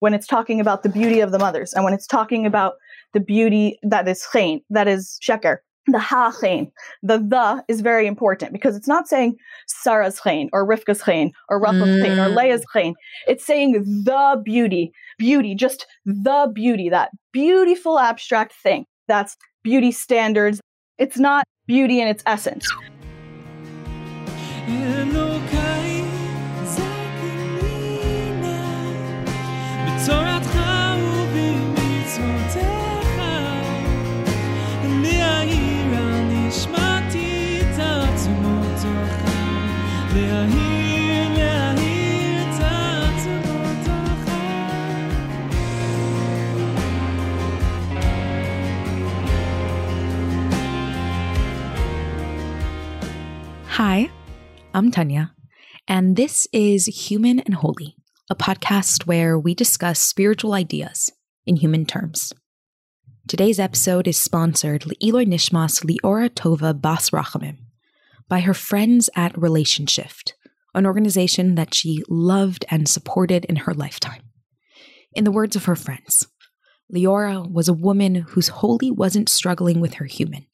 [0.00, 2.74] when it's talking about the beauty of the mothers and when it's talking about
[3.12, 6.70] the beauty that is chen, that is sheker, the ha chen,
[7.02, 9.36] the the is very important because it's not saying
[9.66, 12.26] Sarah's chen or Rivka's chen or Rachel's mm.
[12.26, 12.94] or Leah's chen.
[13.28, 13.72] It's saying
[14.04, 18.84] the beauty, beauty, just the beauty, that beautiful abstract thing.
[19.08, 20.60] That's beauty standards.
[20.98, 22.70] It's not beauty in its essence.
[53.82, 54.10] Hi,
[54.74, 55.32] I'm Tanya,
[55.88, 57.96] and this is Human and Holy,
[58.28, 61.10] a podcast where we discuss spiritual ideas
[61.46, 62.34] in human terms.
[63.26, 67.56] Today's episode is sponsored Eloi Nishmas Liora Tova Bas Rachamim
[68.28, 70.32] by her friends at Relationshift,
[70.74, 74.24] an organization that she loved and supported in her lifetime.
[75.14, 76.26] In the words of her friends,
[76.94, 80.44] Leora was a woman whose holy wasn't struggling with her human,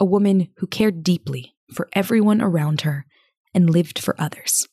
[0.00, 3.06] a woman who cared deeply for everyone around her
[3.54, 4.66] and lived for others.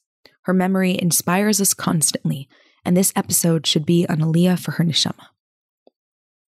[0.43, 2.47] Her memory inspires us constantly,
[2.83, 5.27] and this episode should be an aliyah for her neshama.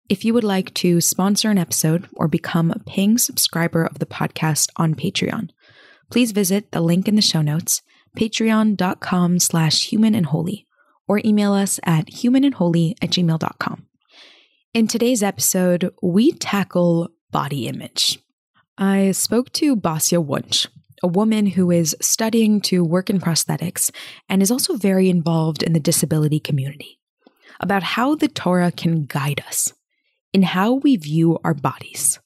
[0.09, 4.07] If you would like to sponsor an episode or become a paying subscriber of the
[4.07, 5.51] podcast on Patreon,
[6.11, 7.83] please visit the link in the show notes,
[8.19, 10.67] patreon.com slash human and holy,
[11.09, 13.87] or email us at humanandholy at gmail.com.
[14.75, 18.19] In today's episode, we tackle body image.
[18.79, 20.67] I spoke to Basia Wunsch,
[21.03, 23.91] a woman who is studying to work in prosthetics
[24.29, 26.99] and is also very involved in the disability community,
[27.61, 29.73] about how the Torah can guide us
[30.33, 32.19] in how we view our bodies.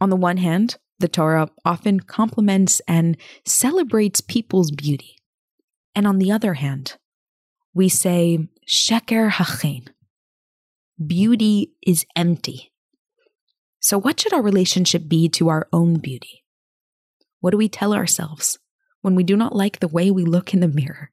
[0.00, 5.16] On the one hand, the Torah often compliments and celebrates people's beauty.
[5.94, 6.96] And on the other hand,
[7.74, 9.88] we say, Sheker hachen.
[11.04, 12.70] Beauty is empty.
[13.84, 16.42] So, what should our relationship be to our own beauty?
[17.40, 18.58] What do we tell ourselves
[19.02, 21.10] when we do not like the way we look in the mirror?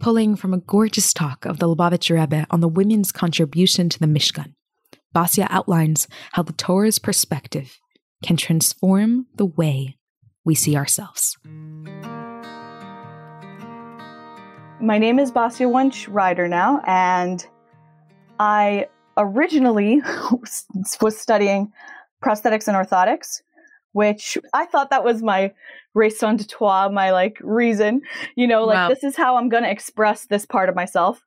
[0.00, 4.06] Pulling from a gorgeous talk of the Lubavitcher Rebbe on the women's contribution to the
[4.06, 4.54] Mishkan,
[5.14, 7.78] Basia outlines how the Torah's perspective
[8.24, 9.98] can transform the way
[10.46, 11.36] we see ourselves.
[14.80, 17.46] My name is Basia Wunsch Ryder now, and
[18.38, 20.02] I originally
[21.00, 21.72] was studying
[22.24, 23.40] prosthetics and orthotics,
[23.92, 25.52] which I thought that was my
[25.94, 28.02] raison d'etre, my like reason,
[28.36, 28.88] you know, like wow.
[28.88, 31.22] this is how I'm going to express this part of myself.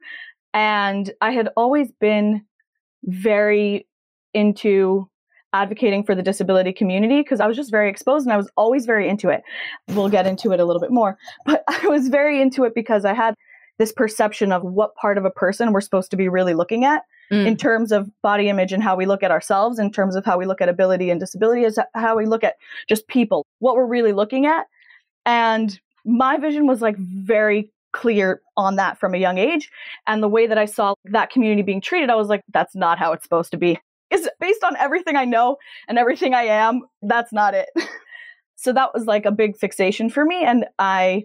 [0.54, 2.44] And I had always been
[3.04, 3.88] very
[4.34, 5.10] into
[5.54, 8.86] advocating for the disability community because I was just very exposed and I was always
[8.86, 9.44] very into it.
[9.90, 13.06] We'll get into it a little bit more, but I was very into it because
[13.06, 13.36] I had
[13.80, 17.04] this perception of what part of a person we're supposed to be really looking at
[17.34, 17.48] mm.
[17.48, 20.38] in terms of body image and how we look at ourselves, in terms of how
[20.38, 22.56] we look at ability and disability, is how we look at
[22.88, 24.68] just people, what we're really looking at.
[25.26, 29.72] And my vision was like very clear on that from a young age.
[30.08, 33.00] And the way that I saw that community being treated, I was like, that's not
[33.00, 33.80] how it's supposed to be.
[34.10, 35.58] Is based on everything I know
[35.88, 37.70] and everything I am, that's not it.
[38.56, 40.44] so that was like a big fixation for me.
[40.44, 41.24] And I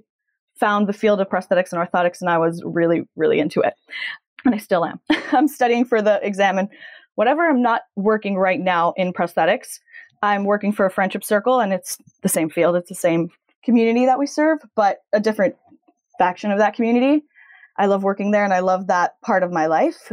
[0.56, 3.74] found the field of prosthetics and orthotics and I was really, really into it
[4.44, 5.00] and I still am.
[5.32, 6.68] I'm studying for the exam, and
[7.14, 9.80] whatever I'm not working right now in prosthetics,
[10.22, 13.30] I'm working for a friendship circle, and it's the same field, it's the same
[13.64, 15.56] community that we serve, but a different
[16.18, 17.24] faction of that community.
[17.76, 20.12] I love working there, and I love that part of my life,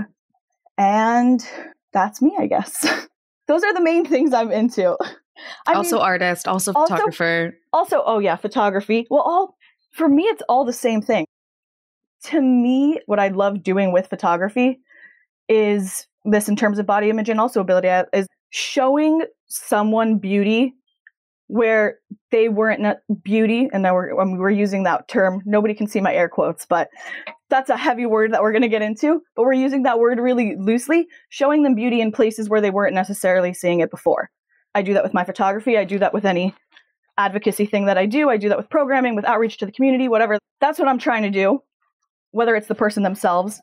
[0.78, 1.46] and
[1.94, 2.86] that's me, I guess.
[3.48, 4.98] Those are the main things I'm into.
[5.68, 7.58] I also mean, artist, also photographer.
[7.74, 9.06] Also, also, oh yeah, photography.
[9.10, 9.58] Well, all
[9.92, 11.26] for me, it's all the same thing
[12.26, 14.80] to me, what I love doing with photography
[15.48, 20.74] is this in terms of body image and also ability uh, is showing someone beauty
[21.48, 22.00] where
[22.32, 25.44] they weren't beauty and now we're, when we're using that term.
[25.46, 26.90] Nobody can see my air quotes but
[27.50, 30.20] that's a heavy word that we're going to get into but we're using that word
[30.20, 34.32] really loosely showing them beauty in places where they weren't necessarily seeing it before.
[34.74, 35.78] I do that with my photography.
[35.78, 36.56] I do that with any
[37.18, 38.30] advocacy thing that i do.
[38.30, 40.40] I do that with programming with outreach to the community whatever.
[40.60, 41.62] That's what i'm trying to do
[42.36, 43.62] whether it's the person themselves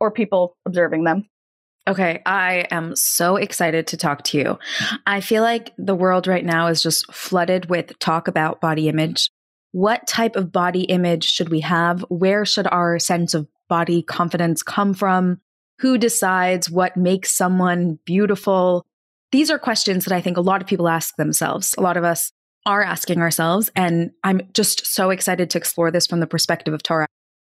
[0.00, 1.24] or people observing them.
[1.86, 4.58] Okay, I am so excited to talk to you.
[5.06, 9.30] I feel like the world right now is just flooded with talk about body image.
[9.70, 12.00] What type of body image should we have?
[12.08, 15.40] Where should our sense of body confidence come from?
[15.80, 18.84] Who decides what makes someone beautiful?
[19.30, 21.74] These are questions that I think a lot of people ask themselves.
[21.76, 22.32] A lot of us
[22.64, 23.70] are asking ourselves.
[23.76, 27.06] And I'm just so excited to explore this from the perspective of Torah.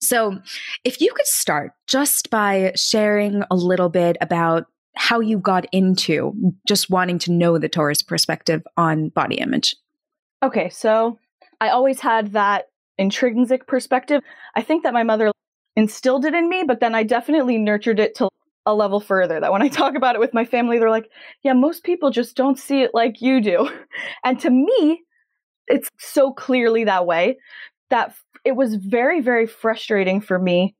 [0.00, 0.38] So,
[0.84, 4.66] if you could start just by sharing a little bit about
[4.96, 9.76] how you got into just wanting to know the Torah's perspective on body image.
[10.42, 11.18] Okay, so
[11.60, 12.66] I always had that
[12.98, 14.22] intrinsic perspective.
[14.54, 15.30] I think that my mother
[15.76, 18.28] instilled it in me, but then I definitely nurtured it to
[18.64, 19.38] a level further.
[19.38, 21.10] That when I talk about it with my family, they're like,
[21.42, 23.68] yeah, most people just don't see it like you do.
[24.24, 25.02] And to me,
[25.68, 27.38] it's so clearly that way
[27.90, 28.14] that
[28.46, 30.74] it was very, very frustrating for me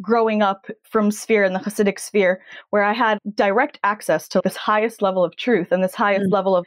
[0.00, 2.40] growing up from sphere in the Hasidic sphere,
[2.70, 6.32] where I had direct access to this highest level of truth and this highest mm.
[6.32, 6.64] level of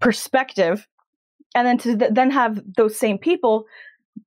[0.00, 0.86] perspective.
[1.54, 3.66] And then to th- then have those same people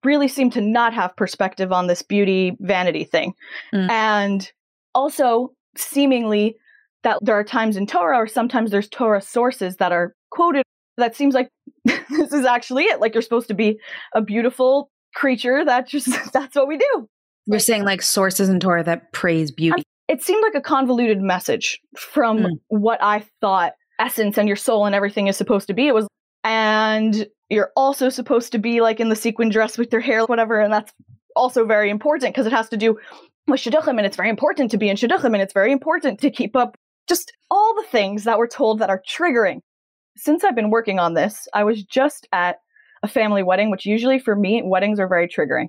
[0.04, 3.34] really seem to not have perspective on this beauty vanity thing.
[3.74, 3.90] Mm.
[3.90, 4.52] And
[4.94, 6.58] also seemingly
[7.04, 10.64] that there are times in Torah or sometimes there's Torah sources that are quoted
[10.98, 11.50] that seems like
[11.86, 13.80] this is actually it like you're supposed to be
[14.14, 17.10] a beautiful creature that just that's what we do.
[17.46, 19.84] You're saying like sources in Torah that praise beauty.
[20.08, 22.50] It seemed like a convoluted message from mm.
[22.68, 25.88] what I thought essence and your soul and everything is supposed to be.
[25.88, 26.08] It was
[26.44, 30.60] and you're also supposed to be like in the sequin dress with your hair, whatever,
[30.60, 30.92] and that's
[31.36, 32.98] also very important because it has to do
[33.48, 36.30] with shidduchim, and it's very important to be in shidduchim, and it's very important to
[36.30, 36.76] keep up
[37.08, 39.60] just all the things that we're told that are triggering.
[40.16, 42.58] Since I've been working on this, I was just at
[43.04, 45.68] a family wedding, which usually for me, weddings are very triggering.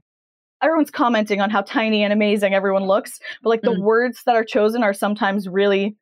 [0.62, 3.82] Everyone's commenting on how tiny and amazing everyone looks, but like the mm.
[3.82, 5.96] words that are chosen are sometimes really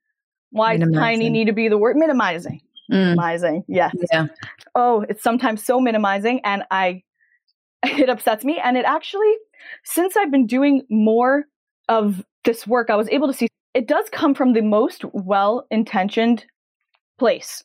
[0.51, 2.61] why does tiny need to be the word minimizing.
[2.91, 3.05] Mm.
[3.05, 3.95] Minimizing, yes.
[4.13, 4.27] Yeah.
[4.75, 7.03] Oh, it's sometimes so minimizing, and I
[7.83, 8.61] it upsets me.
[8.63, 9.35] And it actually,
[9.85, 11.45] since I've been doing more
[11.89, 15.67] of this work, I was able to see it does come from the most well
[15.71, 16.45] intentioned
[17.19, 17.65] place.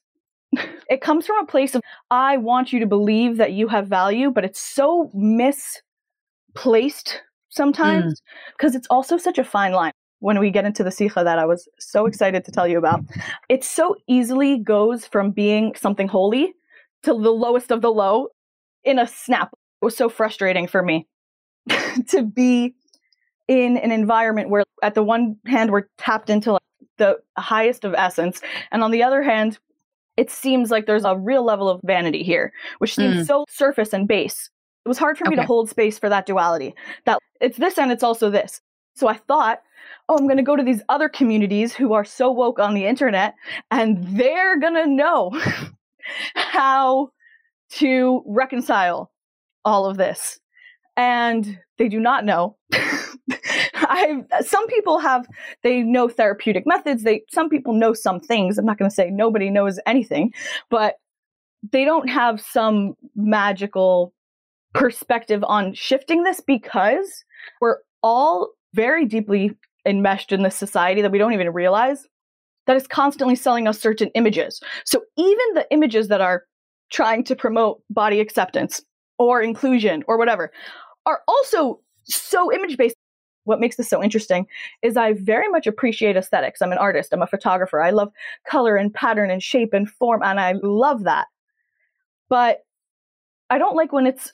[0.90, 4.32] it comes from a place of, I want you to believe that you have value,
[4.32, 5.82] but it's so misplaced
[7.50, 8.22] sometimes
[8.56, 8.76] because mm.
[8.76, 11.68] it's also such a fine line when we get into the sikha that I was
[11.80, 13.02] so excited to tell you about.
[13.50, 16.54] It so easily goes from being something holy
[17.04, 18.30] to the lowest of the low
[18.84, 19.50] in a snap.
[19.82, 21.08] It was so frustrating for me
[22.10, 22.74] to be
[23.48, 26.62] in an environment where at the one hand we're tapped into like
[26.98, 28.42] the highest of essence
[28.72, 29.60] and on the other hand
[30.18, 33.28] it seems like there's a real level of vanity here which seems mm.
[33.28, 34.50] so surface and base
[34.86, 35.42] it was hard for me okay.
[35.42, 36.74] to hold space for that duality
[37.06, 38.62] that it's this and it's also this
[38.96, 39.62] so i thought
[40.10, 42.86] oh i'm going to go to these other communities who are so woke on the
[42.86, 43.36] internet
[43.72, 45.31] and they're going to know
[46.36, 47.10] how
[47.69, 49.12] to reconcile
[49.66, 50.40] all of this
[50.96, 52.56] and they do not know
[53.98, 55.28] I some people have
[55.64, 57.04] they know therapeutic methods.
[57.04, 58.58] They some people know some things.
[58.58, 60.34] I'm not going to say nobody knows anything,
[60.70, 60.96] but
[61.72, 64.14] they don't have some magical
[64.74, 67.24] perspective on shifting this because
[67.62, 69.56] we're all very deeply
[69.86, 72.06] enmeshed in this society that we don't even realize
[72.68, 74.62] that is constantly selling us certain images.
[74.86, 76.44] So even the images that are
[76.92, 78.82] trying to promote body acceptance
[79.18, 80.52] or inclusion or whatever
[81.06, 82.96] are also so image based
[83.48, 84.46] what makes this so interesting
[84.82, 86.62] is I very much appreciate aesthetics.
[86.62, 87.81] I'm an artist, I'm a photographer.
[87.81, 88.12] I love
[88.50, 91.28] color and pattern and shape and form, and I love that.
[92.30, 92.66] But
[93.50, 94.31] I don't like when it's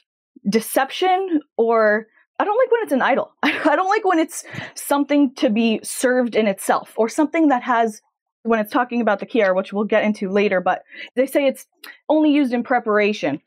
[0.49, 2.07] deception or
[2.39, 3.33] I don't like when it's an idol.
[3.43, 4.43] I don't like when it's
[4.75, 8.01] something to be served in itself or something that has
[8.41, 10.83] when it's talking about the kier, which we'll get into later, but
[11.15, 11.65] they say it's
[12.09, 13.41] only used in preparation.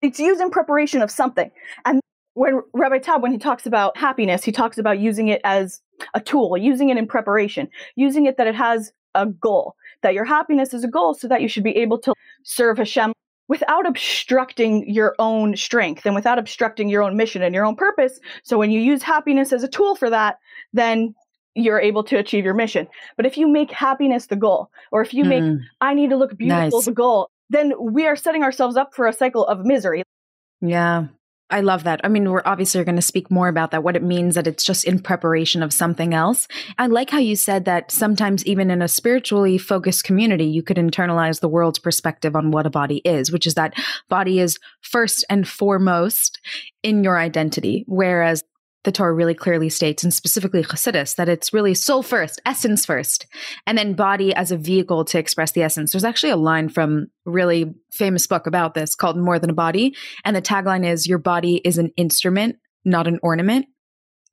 [0.00, 1.50] It's used in preparation of something.
[1.84, 2.00] And
[2.38, 5.80] when Rabbi Taub, when he talks about happiness, he talks about using it as
[6.14, 10.24] a tool, using it in preparation, using it that it has a goal, that your
[10.24, 12.14] happiness is a goal so that you should be able to
[12.44, 13.12] serve Hashem
[13.48, 18.20] without obstructing your own strength and without obstructing your own mission and your own purpose.
[18.44, 20.38] So when you use happiness as a tool for that,
[20.72, 21.16] then
[21.56, 22.86] you're able to achieve your mission.
[23.16, 25.58] But if you make happiness the goal, or if you make mm.
[25.80, 26.84] I need to look beautiful nice.
[26.84, 30.04] the goal, then we are setting ourselves up for a cycle of misery.
[30.60, 31.06] Yeah.
[31.50, 32.00] I love that.
[32.04, 34.64] I mean, we're obviously going to speak more about that, what it means that it's
[34.64, 36.46] just in preparation of something else.
[36.76, 40.76] I like how you said that sometimes, even in a spiritually focused community, you could
[40.76, 43.74] internalize the world's perspective on what a body is, which is that
[44.10, 46.38] body is first and foremost
[46.82, 47.84] in your identity.
[47.86, 48.44] Whereas
[48.84, 53.26] the Torah really clearly states, and specifically Chassidus, that it's really soul first, essence first,
[53.66, 55.92] and then body as a vehicle to express the essence.
[55.92, 59.54] There's actually a line from a really famous book about this called More Than a
[59.54, 63.66] Body, and the tagline is "Your body is an instrument, not an ornament."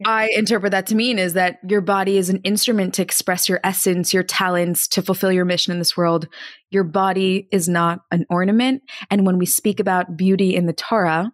[0.06, 3.62] I interpret that to mean is that your body is an instrument to express your
[3.64, 6.28] essence, your talents, to fulfill your mission in this world.
[6.70, 8.84] Your body is not an ornament.
[9.10, 11.32] And when we speak about beauty in the Torah,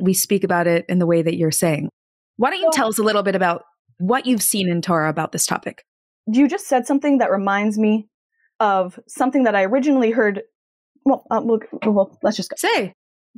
[0.00, 1.88] we speak about it in the way that you're saying.
[2.40, 3.64] Why don't you tell us a little bit about
[3.98, 5.84] what you've seen in Torah about this topic?
[6.26, 8.08] You just said something that reminds me
[8.60, 10.40] of something that I originally heard.
[11.04, 12.54] Well, uh, we'll, well let's just go.
[12.56, 12.94] Say.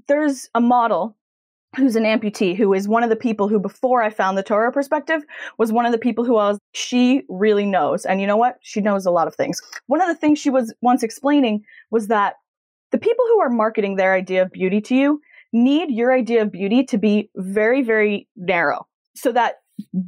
[0.06, 1.16] There's a model
[1.76, 4.70] who's an amputee, who is one of the people who, before I found the Torah
[4.70, 5.22] perspective,
[5.58, 8.04] was one of the people who I was, she really knows.
[8.04, 8.58] And you know what?
[8.62, 9.60] She knows a lot of things.
[9.88, 12.34] One of the things she was once explaining was that
[12.92, 15.20] the people who are marketing their idea of beauty to you
[15.52, 19.56] need your idea of beauty to be very, very narrow so that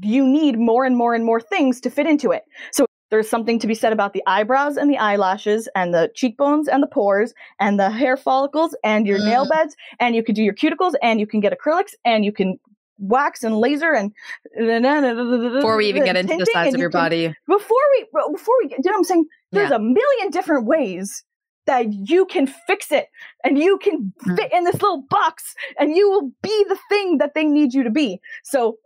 [0.03, 2.43] you need more and more and more things to fit into it.
[2.73, 6.67] So there's something to be said about the eyebrows and the eyelashes and the cheekbones
[6.67, 9.27] and the pores and the hair follicles and your mm.
[9.27, 12.33] nail beds and you can do your cuticles and you can get acrylics and you
[12.33, 12.59] can
[12.99, 14.13] wax and laser and
[14.57, 18.69] before we even get into the size of your can, body before we before we
[18.69, 19.77] get you know what i'm saying there's yeah.
[19.77, 21.25] a million different ways
[21.67, 23.09] that you can fix it
[23.43, 24.37] and you can mm.
[24.37, 27.83] fit in this little box and you will be the thing that they need you
[27.83, 28.77] to be so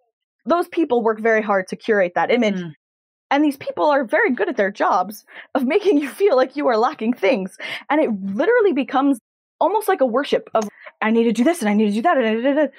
[0.48, 2.72] those people work very hard to curate that image mm.
[3.30, 5.24] And these people are very good at their jobs
[5.54, 7.56] of making you feel like you are lacking things.
[7.90, 9.18] And it literally becomes
[9.60, 10.68] almost like a worship of,
[11.02, 12.16] I need to do this and I need to do that.
[12.16, 12.70] And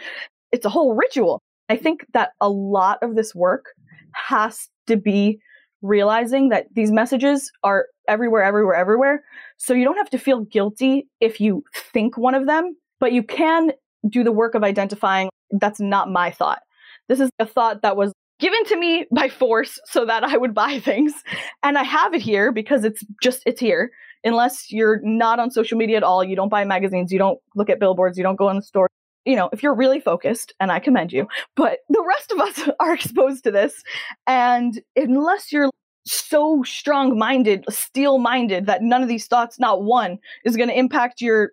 [0.52, 1.42] it's a whole ritual.
[1.70, 3.68] I think that a lot of this work
[4.14, 5.40] has to be
[5.82, 9.24] realizing that these messages are everywhere, everywhere, everywhere.
[9.58, 13.24] So you don't have to feel guilty if you think one of them, but you
[13.24, 13.72] can
[14.10, 16.62] do the work of identifying that's not my thought.
[17.10, 20.54] This is a thought that was given to me by force so that I would
[20.54, 21.14] buy things.
[21.62, 23.92] And I have it here because it's just, it's here.
[24.24, 27.70] Unless you're not on social media at all, you don't buy magazines, you don't look
[27.70, 28.88] at billboards, you don't go in the store.
[29.26, 32.70] You know, if you're really focused, and I commend you, but the rest of us
[32.80, 33.82] are exposed to this.
[34.28, 35.70] And unless you're
[36.06, 40.78] so strong minded, steel minded, that none of these thoughts, not one, is going to
[40.78, 41.52] impact your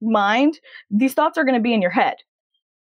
[0.00, 2.16] mind, these thoughts are going to be in your head.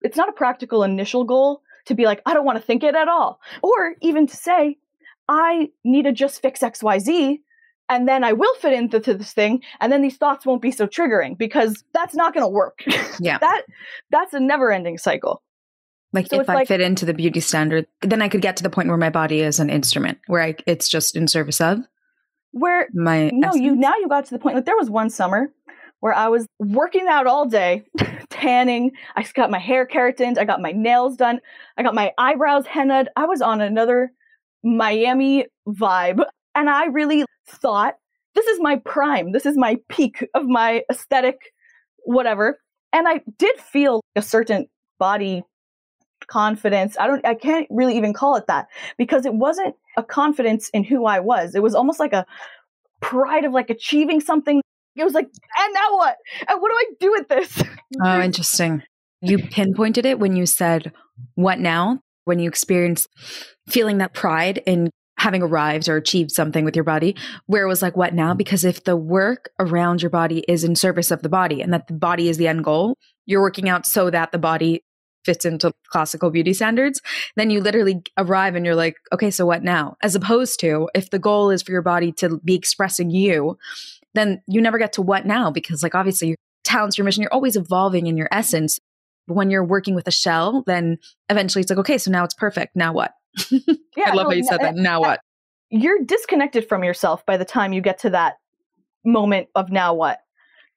[0.01, 2.95] It's not a practical initial goal to be like, I don't want to think it
[2.95, 3.39] at all.
[3.61, 4.77] Or even to say,
[5.27, 7.39] I need to just fix XYZ
[7.89, 10.87] and then I will fit into this thing and then these thoughts won't be so
[10.87, 12.83] triggering because that's not going to work.
[13.19, 13.37] Yeah.
[13.41, 13.63] that
[14.09, 15.41] that's a never-ending cycle.
[16.11, 18.63] Like so if I like, fit into the beauty standard, then I could get to
[18.63, 21.79] the point where my body is an instrument, where I, it's just in service of
[22.53, 23.63] where my no, essence.
[23.63, 25.51] you now you got to the point like there was one summer
[26.03, 27.85] where I was working out all day,
[28.29, 28.91] tanning.
[29.15, 30.37] I got my hair keratined.
[30.37, 31.39] I got my nails done.
[31.77, 33.07] I got my eyebrows hennaed.
[33.15, 34.11] I was on another
[34.65, 36.21] Miami vibe.
[36.55, 37.93] And I really thought,
[38.35, 39.31] this is my prime.
[39.31, 41.37] This is my peak of my aesthetic,
[41.99, 42.59] whatever.
[42.91, 44.67] And I did feel a certain
[44.99, 45.41] body
[46.27, 46.97] confidence.
[46.99, 48.67] I don't, I can't really even call it that
[48.97, 51.55] because it wasn't a confidence in who I was.
[51.55, 52.25] It was almost like a
[52.99, 54.62] pride of like achieving something
[54.95, 56.17] it was like, and now what?
[56.47, 57.63] And what do I do with this?
[58.03, 58.83] Oh, interesting.
[59.21, 60.91] You pinpointed it when you said,
[61.35, 61.99] what now?
[62.25, 63.07] When you experienced
[63.67, 67.81] feeling that pride in having arrived or achieved something with your body, where it was
[67.81, 68.33] like, what now?
[68.33, 71.87] Because if the work around your body is in service of the body and that
[71.87, 74.83] the body is the end goal, you're working out so that the body
[75.25, 77.01] fits into classical beauty standards,
[77.35, 79.95] then you literally arrive and you're like, okay, so what now?
[80.01, 83.57] As opposed to if the goal is for your body to be expressing you
[84.13, 87.33] then you never get to what now because like obviously your talents, your mission, you're
[87.33, 88.79] always evolving in your essence.
[89.27, 90.97] But when you're working with a shell, then
[91.29, 92.75] eventually it's like, okay, so now it's perfect.
[92.75, 93.13] Now what?
[93.95, 94.73] Yeah, I love how you said that.
[94.73, 95.19] Now what?
[95.69, 98.37] You're disconnected from yourself by the time you get to that
[99.05, 100.19] moment of now what?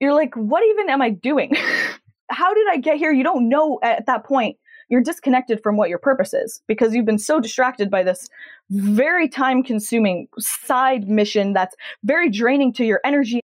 [0.00, 1.56] You're like, what even am I doing?
[2.30, 3.12] how did I get here?
[3.12, 4.58] You don't know at that point.
[4.88, 8.28] You're disconnected from what your purpose is because you've been so distracted by this
[8.70, 11.74] very time consuming side mission that's
[12.04, 13.40] very draining to your energy.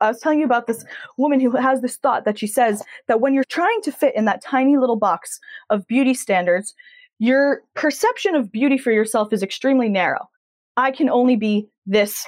[0.00, 0.84] I was telling you about this
[1.16, 4.24] woman who has this thought that she says that when you're trying to fit in
[4.26, 5.38] that tiny little box
[5.70, 6.74] of beauty standards,
[7.18, 10.28] your perception of beauty for yourself is extremely narrow.
[10.76, 12.26] I can only be this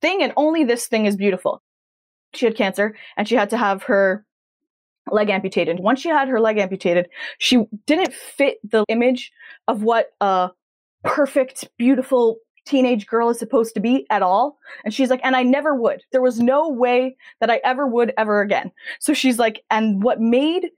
[0.00, 1.62] thing and only this thing is beautiful.
[2.34, 4.24] She had cancer and she had to have her
[5.10, 5.80] leg amputated.
[5.80, 9.32] Once she had her leg amputated, she didn't fit the image
[9.68, 10.50] of what a
[11.04, 14.58] perfect, beautiful teenage girl is supposed to be at all.
[14.84, 16.02] And she's like, and I never would.
[16.12, 18.70] There was no way that I ever would ever again.
[19.00, 20.70] So she's like, and what made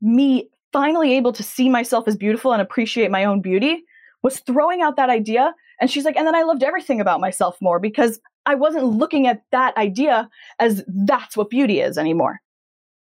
[0.00, 3.84] me finally able to see myself as beautiful and appreciate my own beauty
[4.22, 5.54] was throwing out that idea.
[5.80, 9.26] And she's like, and then I loved everything about myself more because I wasn't looking
[9.26, 10.28] at that idea
[10.58, 12.40] as that's what beauty is anymore.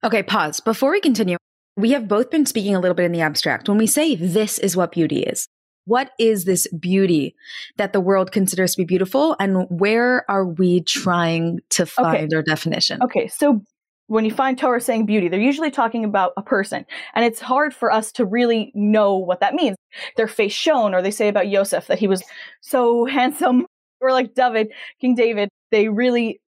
[0.04, 0.60] Okay, pause.
[0.60, 1.38] Before we continue,
[1.78, 3.70] we have both been speaking a little bit in the abstract.
[3.70, 5.48] When we say this is what beauty is,
[5.86, 7.36] What is this beauty
[7.78, 9.36] that the world considers to be beautiful?
[9.40, 12.36] And where are we trying to find Okay.
[12.36, 13.02] our definition?
[13.04, 13.62] Okay, so
[14.08, 16.86] when you find Torah saying beauty, they're usually talking about a person.
[17.16, 19.76] And it's hard for us to really know what that means.
[20.16, 22.24] Their face shone, or they say about Yosef that he was
[22.62, 23.66] so handsome,
[24.00, 25.50] or like David, King David.
[25.72, 26.40] They really,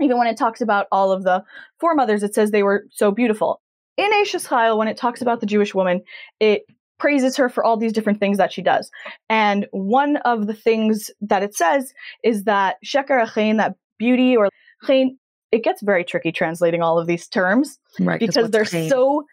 [0.00, 1.42] even when it talks about all of the
[1.78, 3.60] foremothers, it says they were so beautiful.
[3.96, 6.02] In Eishes Chayil, when it talks about the Jewish woman,
[6.40, 6.62] it
[6.98, 8.90] praises her for all these different things that she does.
[9.28, 14.48] And one of the things that it says is that Sheker Hachen, that beauty or
[14.86, 15.18] Chen,
[15.52, 18.20] it gets very tricky translating all of these terms Right.
[18.20, 18.88] because they're pain?
[18.90, 19.24] so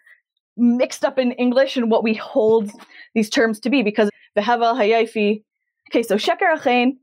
[0.56, 2.70] mixed up in English and what we hold
[3.14, 3.82] these terms to be.
[3.82, 5.42] Because the Hevel Hayofi,
[5.90, 6.96] okay, so Sheker Hachen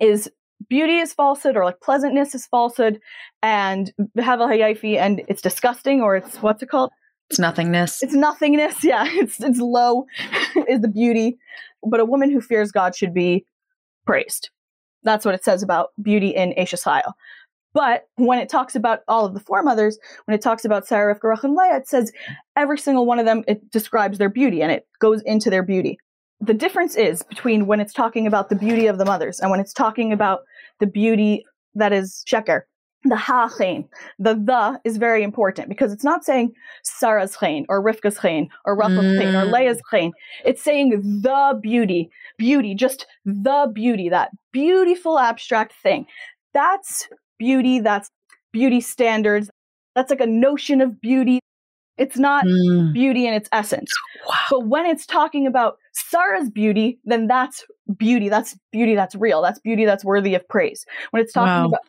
[0.00, 0.30] is
[0.68, 3.00] beauty is falsehood or like pleasantness is falsehood,
[3.42, 6.90] and Hevel Hayofi, and it's disgusting or it's what's it called?
[7.30, 8.02] it's nothingness.
[8.02, 8.84] It's nothingness.
[8.84, 10.06] Yeah, it's it's low
[10.68, 11.38] is the beauty,
[11.82, 13.44] but a woman who fears God should be
[14.06, 14.50] praised.
[15.02, 17.12] That's what it says about beauty in Eishes Chayil.
[17.74, 21.44] But when it talks about all of the foremothers, when it talks about Sarah, Rivka,
[21.44, 22.10] and Leah, it says
[22.56, 25.98] every single one of them, it describes their beauty and it goes into their beauty.
[26.40, 29.60] The difference is between when it's talking about the beauty of the mothers and when
[29.60, 30.40] it's talking about
[30.80, 31.44] the beauty
[31.74, 32.62] that is Sheker.
[33.04, 37.80] The ha chen, the the is very important because it's not saying Sarah's chen or
[37.80, 39.52] Rivka's chen or Rachel's chen or Mm.
[39.52, 40.10] Leah's chen.
[40.44, 40.90] It's saying
[41.22, 46.06] the beauty, beauty, just the beauty, that beautiful abstract thing.
[46.54, 47.08] That's
[47.38, 47.78] beauty.
[47.78, 48.10] That's
[48.52, 49.48] beauty standards.
[49.94, 51.38] That's like a notion of beauty.
[51.98, 52.92] It's not Mm.
[52.92, 53.92] beauty in its essence.
[54.28, 54.34] Wow.
[54.50, 57.64] But when it's talking about Sarah's beauty, then that's
[57.96, 58.28] beauty.
[58.28, 59.42] That's beauty that's real.
[59.42, 60.86] That's beauty that's worthy of praise.
[61.10, 61.68] When it's talking Wow.
[61.68, 61.80] about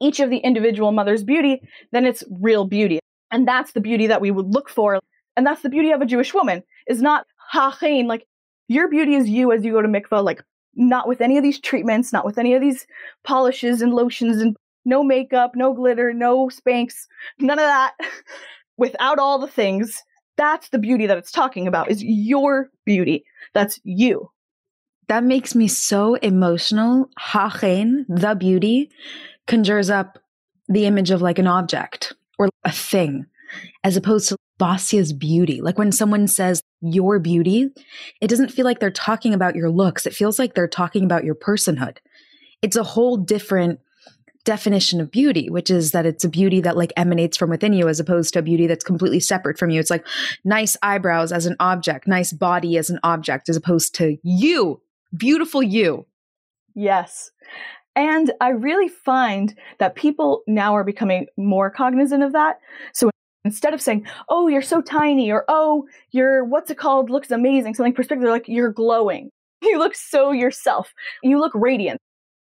[0.00, 1.60] each of the individual mother's beauty,
[1.92, 3.00] then it's real beauty.
[3.30, 5.00] And that's the beauty that we would look for.
[5.36, 8.26] And that's the beauty of a Jewish woman, is not hachen, like
[8.68, 10.42] your beauty is you as you go to mikvah, like
[10.74, 12.86] not with any of these treatments, not with any of these
[13.24, 17.06] polishes and lotions and no makeup, no glitter, no Spanx,
[17.40, 17.94] none of that.
[18.76, 20.02] Without all the things,
[20.36, 23.24] that's the beauty that it's talking about, is your beauty.
[23.54, 24.30] That's you.
[25.08, 27.08] That makes me so emotional.
[27.18, 28.90] Hachen, the beauty,
[29.46, 30.18] conjures up
[30.68, 33.26] the image of like an object or a thing,
[33.84, 35.60] as opposed to Basia's beauty.
[35.60, 37.70] Like when someone says your beauty,
[38.20, 40.06] it doesn't feel like they're talking about your looks.
[40.06, 41.98] It feels like they're talking about your personhood.
[42.62, 43.80] It's a whole different
[44.46, 47.88] definition of beauty, which is that it's a beauty that like emanates from within you
[47.88, 49.78] as opposed to a beauty that's completely separate from you.
[49.78, 50.06] It's like
[50.44, 54.80] nice eyebrows as an object, nice body as an object, as opposed to you,
[55.14, 56.06] beautiful you.
[56.74, 57.30] Yes.
[57.96, 62.60] And I really find that people now are becoming more cognizant of that.
[62.94, 63.10] So
[63.44, 67.74] instead of saying, oh, you're so tiny, or oh, your what's it called looks amazing,
[67.74, 69.30] something perspective, they're like, you're glowing.
[69.62, 70.92] You look so yourself.
[71.22, 71.98] You look radiant.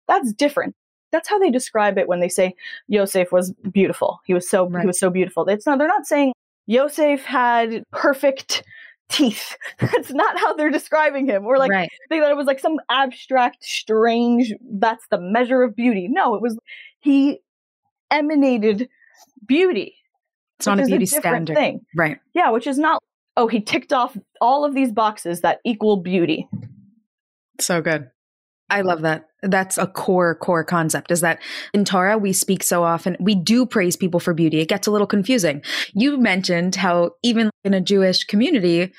[0.07, 0.75] That's different.
[1.13, 2.55] That's how they describe it when they say
[2.89, 4.21] Yosef was beautiful.
[4.25, 4.83] He was so Right.
[4.83, 5.49] he was so beautiful.
[5.49, 6.33] It's not they're not saying
[6.67, 8.63] Yosef had perfect
[9.11, 9.57] teeth.
[9.79, 11.45] That's not how they're describing him.
[11.45, 11.91] Or like right.
[12.09, 16.09] they thought it was like some abstract, strange, that's the measure of beauty.
[16.09, 16.57] No, it was,
[17.01, 17.41] he
[18.11, 18.89] emanated
[19.47, 19.97] beauty.
[20.59, 21.57] It's not a beauty different standard.
[21.57, 21.81] thing.
[21.97, 22.19] Right.
[22.35, 23.03] Yeah, which is not,
[23.37, 26.49] oh, he ticked off all of these boxes that equal beauty.
[27.61, 28.11] So good.
[28.71, 29.27] I love that.
[29.43, 31.41] That's a core, core concept is that
[31.73, 34.61] in Torah, we speak so often, we do praise people for beauty.
[34.61, 35.63] It gets a little confusing.
[35.95, 38.93] You mentioned how even in a Jewish community,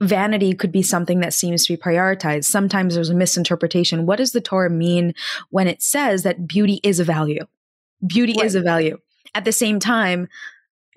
[0.00, 2.44] vanity could be something that seems to be prioritized.
[2.44, 4.06] Sometimes there's a misinterpretation.
[4.06, 5.14] What does the Torah mean
[5.50, 7.44] when it says that beauty is a value?
[8.06, 8.98] Beauty is a value.
[9.34, 10.28] At the same time,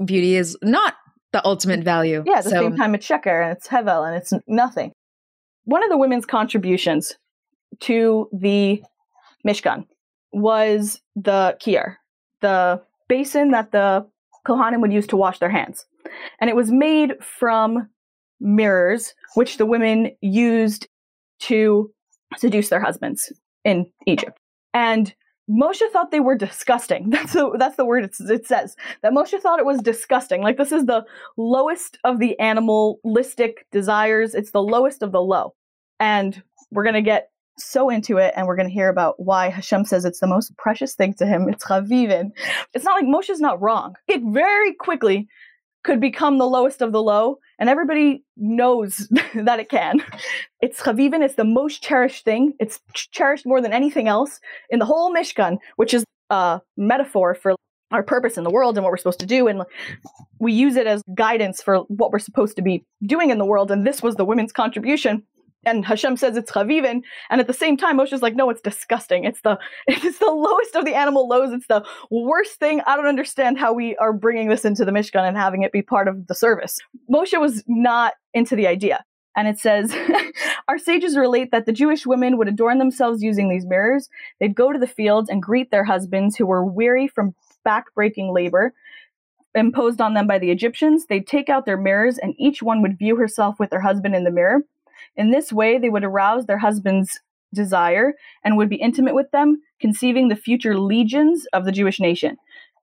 [0.04, 0.96] beauty is not
[1.34, 2.24] the ultimate value.
[2.26, 4.94] Yeah, at the So- same time, it's Sheker and it's Hevel and it's nothing.
[5.66, 7.18] One of the women's contributions
[7.82, 8.84] to the
[9.46, 9.86] Mishkan
[10.32, 11.96] was the kier,
[12.42, 14.06] the basin that the
[14.46, 15.86] Kohanim would use to wash their hands.
[16.40, 17.90] And it was made from
[18.40, 20.88] mirrors, which the women used
[21.40, 21.92] to
[22.38, 23.32] seduce their husbands
[23.64, 24.40] in Egypt.
[24.74, 25.14] And
[25.50, 27.10] Moshe thought they were disgusting.
[27.10, 28.76] That's the, that's the word it says.
[29.02, 30.42] That Moshe thought it was disgusting.
[30.42, 31.06] Like this is the
[31.38, 34.36] lowest of the animalistic desires.
[34.36, 35.54] It's the lowest of the low.
[36.00, 39.50] And we're going to get so into it and we're going to hear about why
[39.50, 41.48] Hashem says it's the most precious thing to him.
[41.50, 42.32] It's chavivin.
[42.74, 43.96] It's not like Moshe's not wrong.
[44.08, 45.28] It very quickly
[45.84, 50.04] could become the lowest of the low and everybody knows that it can.
[50.62, 51.24] It's chavivin.
[51.24, 52.54] It's the most cherished thing.
[52.60, 54.40] It's cherished more than anything else
[54.70, 57.56] in the whole Mishkan, which is a metaphor for
[57.92, 59.48] our purpose in the world and what we're supposed to do.
[59.48, 59.64] And
[60.40, 63.72] we use it as guidance for what we're supposed to be doing in the world.
[63.72, 65.24] And this was the women's contribution.
[65.68, 69.26] And Hashem says it's chavivin, and at the same time, Moshe's like, no, it's disgusting.
[69.26, 71.52] It's the it's the lowest of the animal lows.
[71.52, 72.82] It's the worst thing.
[72.88, 75.82] I don't understand how we are bringing this into the Mishkan and having it be
[75.82, 76.80] part of the service.
[77.12, 79.04] Moshe was not into the idea.
[79.36, 79.96] And it says,
[80.68, 84.10] Our sages relate that the Jewish women would adorn themselves using these mirrors.
[84.40, 88.74] They'd go to the fields and greet their husbands who were weary from back-breaking labor
[89.54, 91.06] imposed on them by the Egyptians.
[91.06, 94.24] They'd take out their mirrors and each one would view herself with her husband in
[94.24, 94.62] the mirror.
[95.18, 97.20] In this way, they would arouse their husband's
[97.54, 102.38] desire and would be intimate with them, conceiving the future legions of the Jewish nation.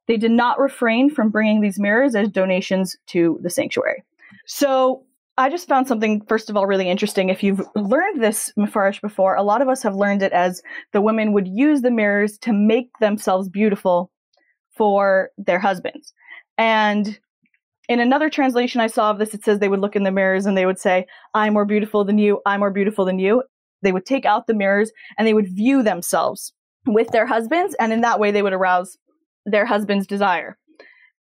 [0.07, 4.03] They did not refrain from bringing these mirrors as donations to the sanctuary.
[4.47, 5.05] So
[5.37, 7.29] I just found something, first of all, really interesting.
[7.29, 11.01] If you've learned this Mefarish before, a lot of us have learned it as the
[11.01, 14.11] women would use the mirrors to make themselves beautiful
[14.77, 16.13] for their husbands.
[16.59, 17.19] And
[17.89, 20.47] in another translation I saw of this, it says they would look in the mirrors
[20.47, 23.43] and they would say, I'm more beautiful than you, I'm more beautiful than you.
[23.83, 26.53] They would take out the mirrors and they would view themselves
[26.87, 28.99] with their husbands, and in that way they would arouse
[29.47, 30.59] their husband's desire.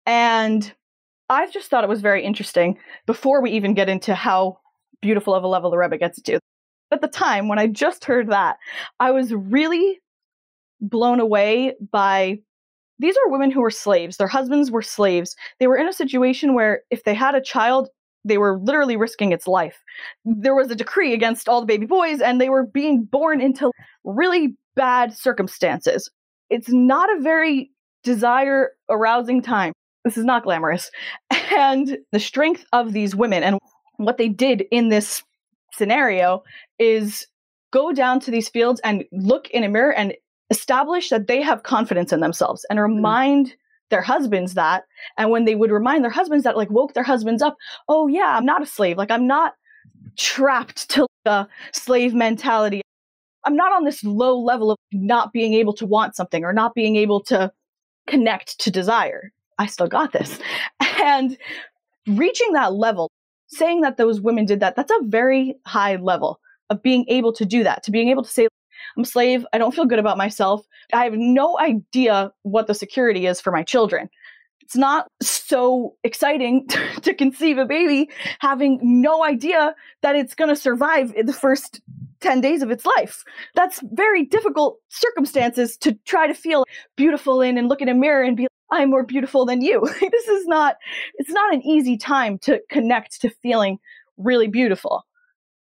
[0.05, 0.71] And
[1.29, 4.59] I just thought it was very interesting before we even get into how
[5.01, 6.39] beautiful of a level the Rebbe gets to.
[6.91, 8.57] At the time, when I just heard that,
[8.99, 9.99] I was really
[10.79, 12.39] blown away by
[12.99, 14.17] these are women who were slaves.
[14.17, 15.36] Their husbands were slaves.
[15.60, 17.89] They were in a situation where if they had a child,
[18.23, 19.81] they were literally risking its life.
[20.25, 23.71] There was a decree against all the baby boys, and they were being born into
[24.03, 26.10] really bad circumstances.
[26.49, 27.71] It's not a very
[28.03, 29.73] desire arousing time.
[30.03, 30.89] This is not glamorous.
[31.49, 33.57] And the strength of these women and
[33.95, 35.23] what they did in this
[35.73, 36.43] scenario
[36.77, 37.25] is
[37.71, 40.13] go down to these fields and look in a mirror and
[40.49, 42.95] establish that they have confidence in themselves and mm-hmm.
[42.95, 43.53] remind mm.
[43.89, 44.86] their husbands that.
[45.17, 47.57] And when they would remind their husbands that, like, woke their husbands up,
[47.88, 48.97] oh, yeah, I'm not a slave.
[48.97, 49.53] Like, I'm not
[50.17, 52.81] trapped to the slave mentality.
[53.43, 56.75] I'm not on this low level of not being able to want something or not
[56.75, 57.51] being able to
[58.07, 59.31] connect to desire.
[59.57, 60.39] I still got this.
[60.99, 61.38] And
[62.07, 63.12] reaching that level,
[63.47, 67.45] saying that those women did that, that's a very high level of being able to
[67.45, 68.47] do that, to being able to say,
[68.95, 69.45] I'm a slave.
[69.53, 70.65] I don't feel good about myself.
[70.93, 74.09] I have no idea what the security is for my children.
[74.61, 76.67] It's not so exciting
[77.01, 78.09] to conceive a baby
[78.39, 81.79] having no idea that it's going to survive in the first
[82.19, 83.23] 10 days of its life.
[83.55, 88.23] That's very difficult circumstances to try to feel beautiful in and look in a mirror
[88.23, 89.81] and be I'm more beautiful than you.
[90.11, 90.75] this is not
[91.15, 93.79] it's not an easy time to connect to feeling
[94.17, 95.05] really beautiful.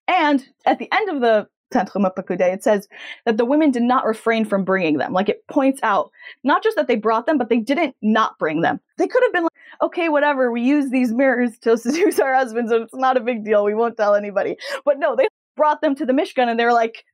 [0.08, 2.88] And at the end of the It says
[3.26, 5.14] that the women did not refrain from bringing them.
[5.14, 6.12] Like it points out
[6.44, 8.80] not just that they brought them, but they didn't not bring them.
[8.98, 12.72] They could have been like, okay, whatever, we use these mirrors to seduce our husbands,
[12.72, 13.64] and it's not a big deal.
[13.64, 14.58] We won't tell anybody.
[14.86, 17.06] But no, they brought them to the Mishkan and they're like,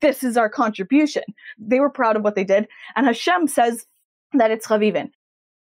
[0.00, 1.22] this is our contribution.
[1.58, 2.68] They were proud of what they did.
[2.96, 3.86] And Hashem says
[4.32, 5.10] that it's Chavivin.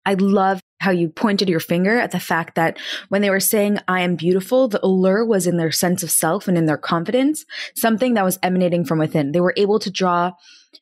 [0.05, 2.77] I love how you pointed your finger at the fact that
[3.09, 6.47] when they were saying, I am beautiful, the allure was in their sense of self
[6.47, 9.31] and in their confidence, something that was emanating from within.
[9.31, 10.31] They were able to draw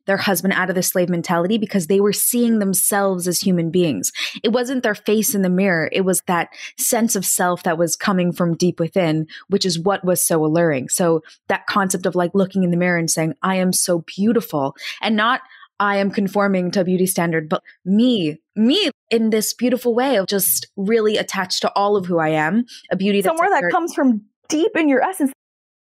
[0.05, 4.13] their husband out of the slave mentality because they were seeing themselves as human beings.
[4.41, 5.89] It wasn't their face in the mirror.
[5.91, 10.05] It was that sense of self that was coming from deep within, which is what
[10.05, 10.89] was so alluring.
[10.89, 14.75] So that concept of like looking in the mirror and saying, I am so beautiful
[15.01, 15.41] and not,
[15.79, 20.27] I am conforming to a beauty standard, but me, me in this beautiful way of
[20.27, 24.21] just really attached to all of who I am, a beauty somewhere that comes from
[24.47, 25.31] deep in your essence.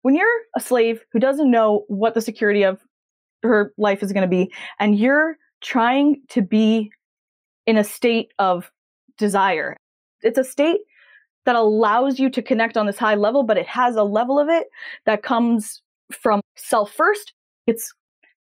[0.03, 2.81] When you're a slave who doesn't know what the security of
[3.43, 6.91] her life is going to be, and you're trying to be
[7.67, 8.71] in a state of
[9.17, 9.77] desire,
[10.23, 10.81] it's a state
[11.47, 14.49] that allows you to connect on this high level, but it has a level of
[14.49, 14.67] it
[15.07, 17.33] that comes from self first.
[17.67, 17.93] It's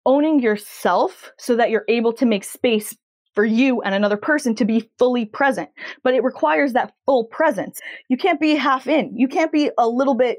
[0.05, 2.95] owning yourself so that you're able to make space
[3.37, 5.71] for you and another person to be fully present.
[6.03, 7.81] But it requires that full presence.
[8.09, 9.17] You can't be half in.
[9.17, 10.39] You can't be a little bit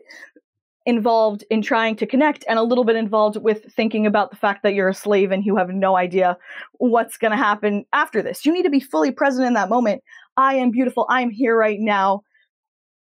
[0.88, 4.64] involved in trying to connect and a little bit involved with thinking about the fact
[4.64, 6.38] that you're a slave and you have no idea
[6.80, 8.46] what's going to happen after this.
[8.46, 10.02] You need to be fully present in that moment.
[10.38, 11.06] I am beautiful.
[11.10, 12.22] I am here right now,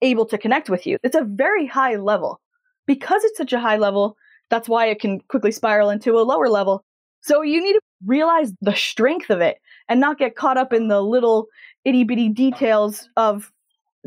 [0.01, 0.97] able to connect with you.
[1.03, 2.41] It's a very high level.
[2.87, 4.17] Because it's such a high level,
[4.49, 6.83] that's why it can quickly spiral into a lower level.
[7.21, 9.57] So you need to realize the strength of it
[9.89, 11.47] and not get caught up in the little
[11.83, 13.51] itty bitty details of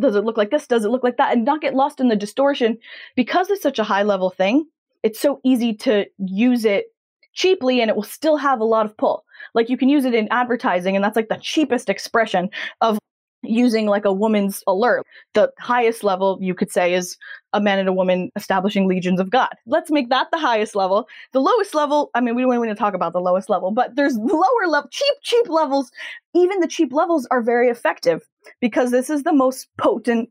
[0.00, 0.66] does it look like this?
[0.66, 1.32] Does it look like that?
[1.32, 2.78] And not get lost in the distortion
[3.16, 4.64] because it's such a high level thing.
[5.02, 6.86] It's so easy to use it
[7.32, 9.24] cheaply and it will still have a lot of pull.
[9.54, 12.98] Like you can use it in advertising, and that's like the cheapest expression of
[13.42, 15.07] using like a woman's alert.
[15.35, 17.16] The highest level you could say is
[17.53, 19.51] a man and a woman establishing legions of God.
[19.66, 21.09] Let's make that the highest level.
[21.33, 23.96] The lowest level, I mean, we don't want to talk about the lowest level, but
[23.96, 25.90] there's lower level, cheap, cheap levels.
[26.35, 28.27] Even the cheap levels are very effective
[28.61, 30.31] because this is the most potent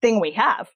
[0.00, 0.70] thing we have.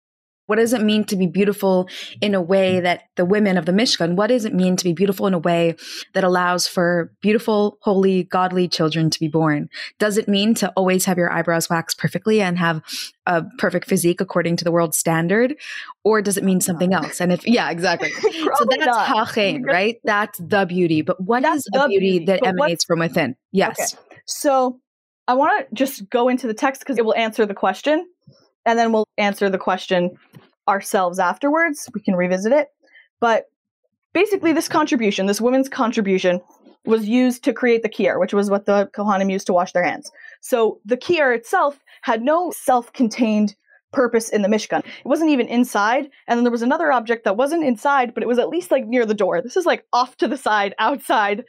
[0.50, 1.88] What does it mean to be beautiful
[2.20, 4.92] in a way that the women of the Mishkan, what does it mean to be
[4.92, 5.76] beautiful in a way
[6.12, 9.68] that allows for beautiful, holy, godly children to be born?
[10.00, 12.82] Does it mean to always have your eyebrows waxed perfectly and have
[13.26, 15.54] a perfect physique according to the world standard?
[16.02, 17.20] Or does it mean something else?
[17.20, 18.10] And if, yeah, exactly.
[18.10, 19.98] so that's hachen, right?
[20.02, 21.02] That's the beauty.
[21.02, 23.36] But what that's is a beauty, beauty that emanates from within?
[23.52, 23.94] Yes.
[23.94, 24.04] Okay.
[24.26, 24.80] So
[25.28, 28.04] I want to just go into the text because it will answer the question
[28.70, 30.16] and then we'll answer the question
[30.68, 31.88] ourselves afterwards.
[31.92, 32.68] We can revisit it.
[33.18, 33.46] But
[34.14, 36.40] basically, this contribution, this woman's contribution,
[36.84, 39.82] was used to create the kier, which was what the Kohanim used to wash their
[39.82, 40.10] hands.
[40.40, 43.56] So the kier itself had no self contained
[43.92, 44.86] purpose in the Mishkan.
[44.86, 46.08] It wasn't even inside.
[46.28, 48.86] And then there was another object that wasn't inside, but it was at least like
[48.86, 49.42] near the door.
[49.42, 51.44] This is like off to the side, outside,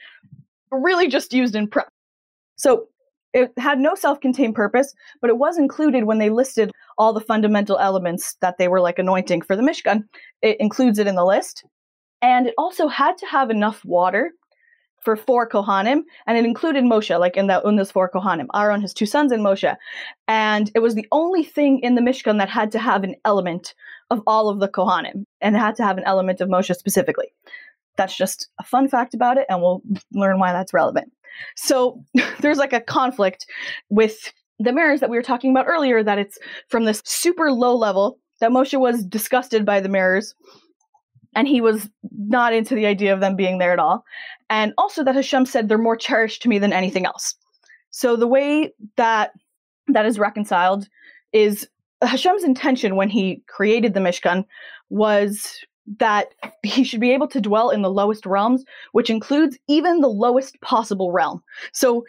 [0.72, 1.88] really just used in prep.
[2.56, 2.88] So
[3.32, 7.78] it had no self-contained purpose, but it was included when they listed all the fundamental
[7.78, 10.04] elements that they were like anointing for the Mishkan.
[10.42, 11.64] It includes it in the list.
[12.20, 14.32] And it also had to have enough water
[15.00, 18.94] for four Kohanim, and it included Moshe, like in the those four Kohanim, Aaron, his
[18.94, 19.76] two sons, and Moshe.
[20.28, 23.74] And it was the only thing in the Mishkan that had to have an element
[24.10, 27.32] of all of the Kohanim, and it had to have an element of Moshe specifically.
[27.96, 31.12] That's just a fun fact about it, and we'll learn why that's relevant.
[31.56, 32.02] So
[32.40, 33.46] there's like a conflict
[33.88, 37.76] with the mirrors that we were talking about earlier, that it's from this super low
[37.76, 40.34] level that Moshe was disgusted by the mirrors
[41.34, 44.04] and he was not into the idea of them being there at all.
[44.50, 47.34] And also that Hashem said they're more cherished to me than anything else.
[47.90, 49.32] So the way that
[49.88, 50.88] that is reconciled
[51.32, 51.68] is
[52.02, 54.44] Hashem's intention when he created the Mishkan
[54.90, 55.58] was
[55.98, 60.08] that he should be able to dwell in the lowest realms, which includes even the
[60.08, 61.42] lowest possible realm.
[61.72, 62.04] So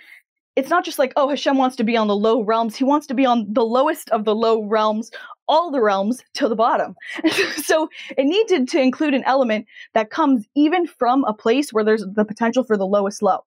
[0.56, 2.76] it's not just like, oh, Hashem wants to be on the low realms.
[2.76, 5.10] He wants to be on the lowest of the low realms,
[5.48, 6.96] all the realms to the bottom.
[7.56, 12.06] so it needed to include an element that comes even from a place where there's
[12.16, 13.40] the potential for the lowest low.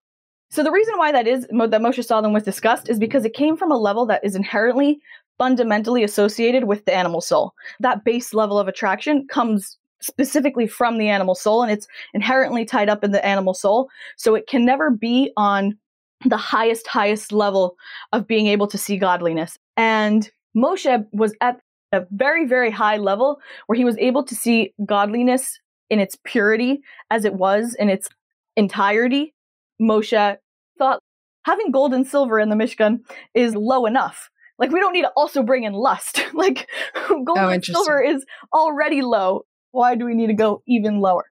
[0.51, 3.57] So the reason why that is that Moshe them was discussed is because it came
[3.57, 5.01] from a level that is inherently
[5.39, 7.53] fundamentally associated with the animal soul.
[7.81, 12.89] That base level of attraction comes specifically from the animal soul and it's inherently tied
[12.89, 13.89] up in the animal soul.
[14.17, 15.79] So it can never be on
[16.25, 17.77] the highest, highest level
[18.13, 19.59] of being able to see godliness.
[19.77, 21.61] And Moshe was at
[21.93, 25.59] a very, very high level where he was able to see godliness
[25.91, 26.81] in its purity
[27.11, 28.09] as it was in its
[28.57, 29.35] entirety.
[29.81, 30.37] Moshe
[30.79, 31.01] thought
[31.45, 33.01] having gold and silver in the Mishkan
[33.35, 34.31] is low enough.
[34.59, 36.25] Like we don't need to also bring in lust.
[36.35, 36.69] like
[37.09, 39.43] gold oh, and silver is already low.
[39.77, 41.27] Why do we need to go even lower?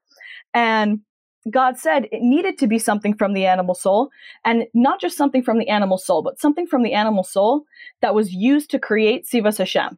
[0.54, 1.00] And
[1.50, 4.10] God said it needed to be something from the animal soul,
[4.44, 7.64] and not just something from the animal soul, but something from the animal soul
[8.02, 9.98] that was used to create Tzivos Hashem.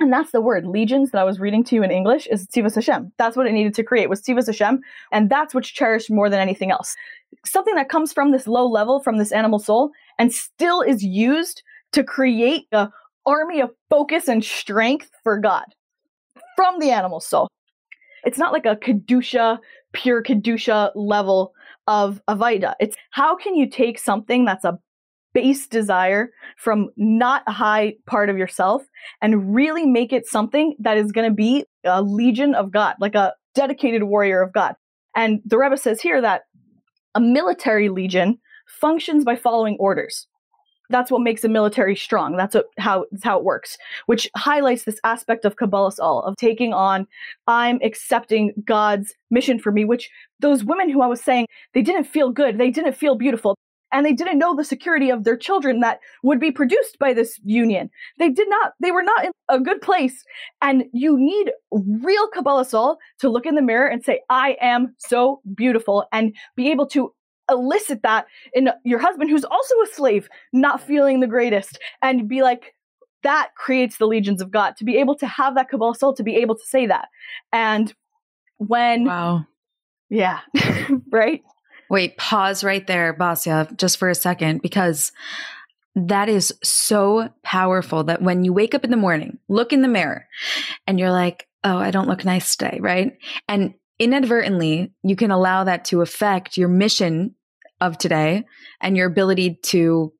[0.00, 2.74] And that's the word legions that I was reading to you in English is Tzivos
[2.74, 3.12] Hashem.
[3.16, 4.80] That's what it needed to create was Tzivos Hashem,
[5.12, 6.96] and that's what's cherished more than anything else.
[7.44, 11.62] Something that comes from this low level, from this animal soul, and still is used
[11.92, 12.90] to create a
[13.24, 15.66] army of focus and strength for God
[16.56, 17.48] from the animal soul
[18.24, 19.58] it's not like a kedusha,
[19.92, 21.52] pure kedusha level
[21.86, 22.74] of avaida.
[22.80, 24.78] It's how can you take something that's a
[25.34, 28.82] base desire from not a high part of yourself
[29.22, 33.14] and really make it something that is going to be a legion of God, like
[33.14, 34.74] a dedicated warrior of God.
[35.14, 36.42] And the Rebbe says here that
[37.14, 38.38] a military legion
[38.80, 40.26] functions by following orders
[40.90, 42.36] that's what makes a military strong.
[42.36, 46.72] That's what, how how it works, which highlights this aspect of Kabbalas ol of taking
[46.72, 47.06] on.
[47.46, 49.84] I'm accepting God's mission for me.
[49.84, 53.56] Which those women who I was saying they didn't feel good, they didn't feel beautiful,
[53.92, 57.38] and they didn't know the security of their children that would be produced by this
[57.44, 57.90] union.
[58.18, 58.72] They did not.
[58.80, 60.24] They were not in a good place,
[60.62, 64.94] and you need real Kabbalas ol to look in the mirror and say, "I am
[64.98, 67.12] so beautiful," and be able to
[67.50, 72.42] elicit that in your husband who's also a slave not feeling the greatest and be
[72.42, 72.74] like
[73.22, 74.76] that creates the legions of god.
[74.76, 77.08] To be able to have that kabbalas ol to be able to say that.
[77.52, 77.92] And
[78.58, 79.46] when wow.
[80.10, 80.40] Yeah.
[81.10, 81.42] Right?
[81.90, 85.12] Wait pause right there basia just for a second because
[85.96, 89.88] that is so powerful that when you wake up in the morning look in the
[89.88, 90.26] mirror
[90.86, 93.16] and you're like oh i don't look nice today right?
[93.48, 97.34] And inadvertently you can allow that to affect your mission
[97.80, 98.44] of today
[98.80, 100.12] and your ability to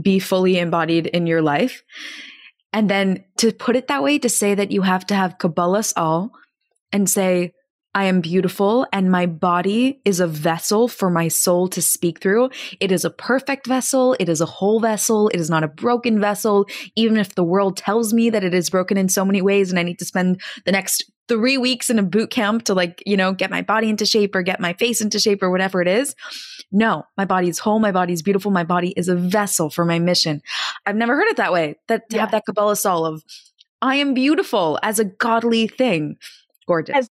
[0.00, 1.82] be fully embodied in your life.
[2.72, 5.92] And then to put it that way, to say that you have to have Kabbalas
[5.96, 6.30] ol
[6.90, 7.52] and say,
[7.94, 12.48] I am beautiful and my body is a vessel for my soul to speak through.
[12.80, 14.16] It is a perfect vessel.
[14.18, 15.28] It is a whole vessel.
[15.28, 16.66] It is not a broken vessel.
[16.96, 19.78] Even if the world tells me that it is broken in so many ways and
[19.78, 23.16] I need to spend the next three weeks in a boot camp to like, you
[23.16, 25.88] know, get my body into shape or get my face into shape or whatever it
[25.88, 26.14] is.
[26.70, 27.78] No, my body is whole.
[27.78, 28.50] My body is beautiful.
[28.50, 30.42] My body is a vessel for my mission.
[30.86, 31.76] I've never heard it that way.
[31.88, 32.22] That to yeah.
[32.22, 33.22] have that Kabbalas ol of
[33.80, 36.16] I am beautiful as a godly thing.
[36.66, 36.96] Gorgeous.
[36.96, 37.08] As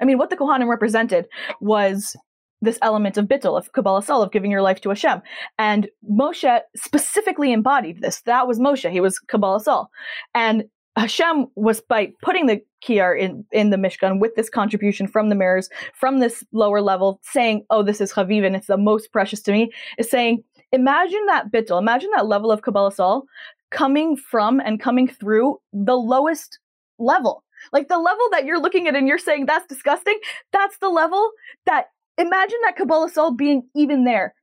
[0.00, 1.26] I mean, what the Kohanim represented
[1.60, 2.16] was
[2.62, 5.22] this element of bittul, of Kabbalas Ol, of giving your life to Hashem.
[5.58, 8.22] And Moshe specifically embodied this.
[8.22, 8.90] That was Moshe.
[8.90, 9.90] He was Kabbalas Ol.
[10.34, 10.64] And
[10.96, 15.34] Hashem was by putting the kier in, in the Mishkan with this contribution from the
[15.34, 19.40] mirrors, from this lower level, saying, oh, this is Chaviv and it's the most precious
[19.42, 23.24] to me, is saying, imagine that bittul, imagine that level of Kabbalas Ol
[23.70, 26.58] coming from and coming through the lowest
[26.98, 30.18] level like the level that you're looking at and you're saying that's disgusting,
[30.52, 31.30] that's the level
[31.66, 31.86] that
[32.18, 34.34] imagine that Kabbalas Ol being even there.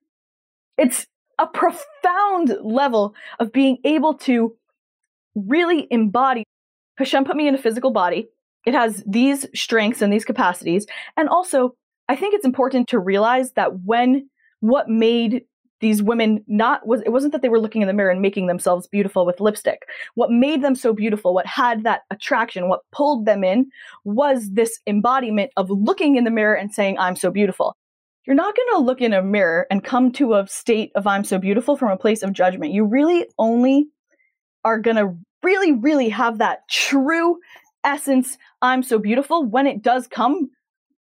[0.78, 1.08] It's
[1.40, 4.56] a profound level of being able to
[5.36, 6.44] really embody.
[6.98, 8.28] Hashem put me in a physical body.
[8.66, 10.86] It has these strengths and these capacities.
[11.18, 11.76] And also,
[12.08, 15.44] I think it's important to realize that when what made
[15.84, 18.48] these women not was it wasn't that they were looking in the mirror and making
[18.48, 19.82] themselves beautiful with lipstick
[20.16, 23.70] what made them so beautiful what had that attraction what pulled them in
[24.06, 27.76] was this embodiment of looking in the mirror and saying i'm so beautiful
[28.26, 31.26] you're not going to look in a mirror and come to a state of i'm
[31.26, 33.90] so beautiful from a place of judgment you really only
[34.64, 37.38] are going to really really have that true
[37.84, 40.50] essence i'm so beautiful when it does come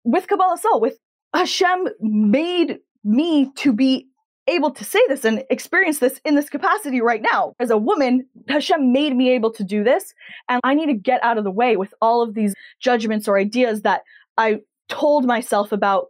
[0.03, 0.97] with Kabbalas ol with
[1.33, 4.07] hashem made me to be
[4.47, 7.53] able to say this and experience this in this capacity right now.
[7.59, 10.13] As a woman, Hashem made me able to do this,
[10.49, 13.37] and I need to get out of the way with all of these judgments or
[13.37, 14.01] ideas that
[14.37, 16.07] I told myself about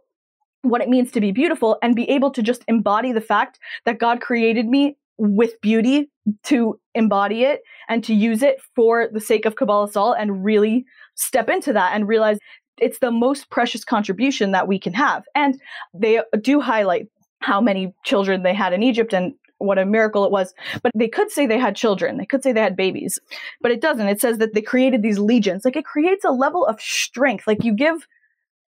[0.62, 3.98] what it means to be beautiful and be able to just embody the fact that
[3.98, 6.10] God created me with beauty
[6.44, 10.84] to embody it and to use it for the sake of Kabbalas Ol and really
[11.14, 12.38] step into that and realize
[12.78, 15.24] it's the most precious contribution that we can have.
[15.34, 15.60] And
[15.94, 17.08] they do highlight
[17.40, 20.54] how many children they had in Egypt and what a miracle it was.
[20.82, 22.18] But they could say they had children.
[22.18, 23.20] They could say they had babies.
[23.60, 24.08] But it doesn't.
[24.08, 25.64] It says that they created these legions.
[25.64, 27.46] Like it creates a level of strength.
[27.46, 28.06] Like you give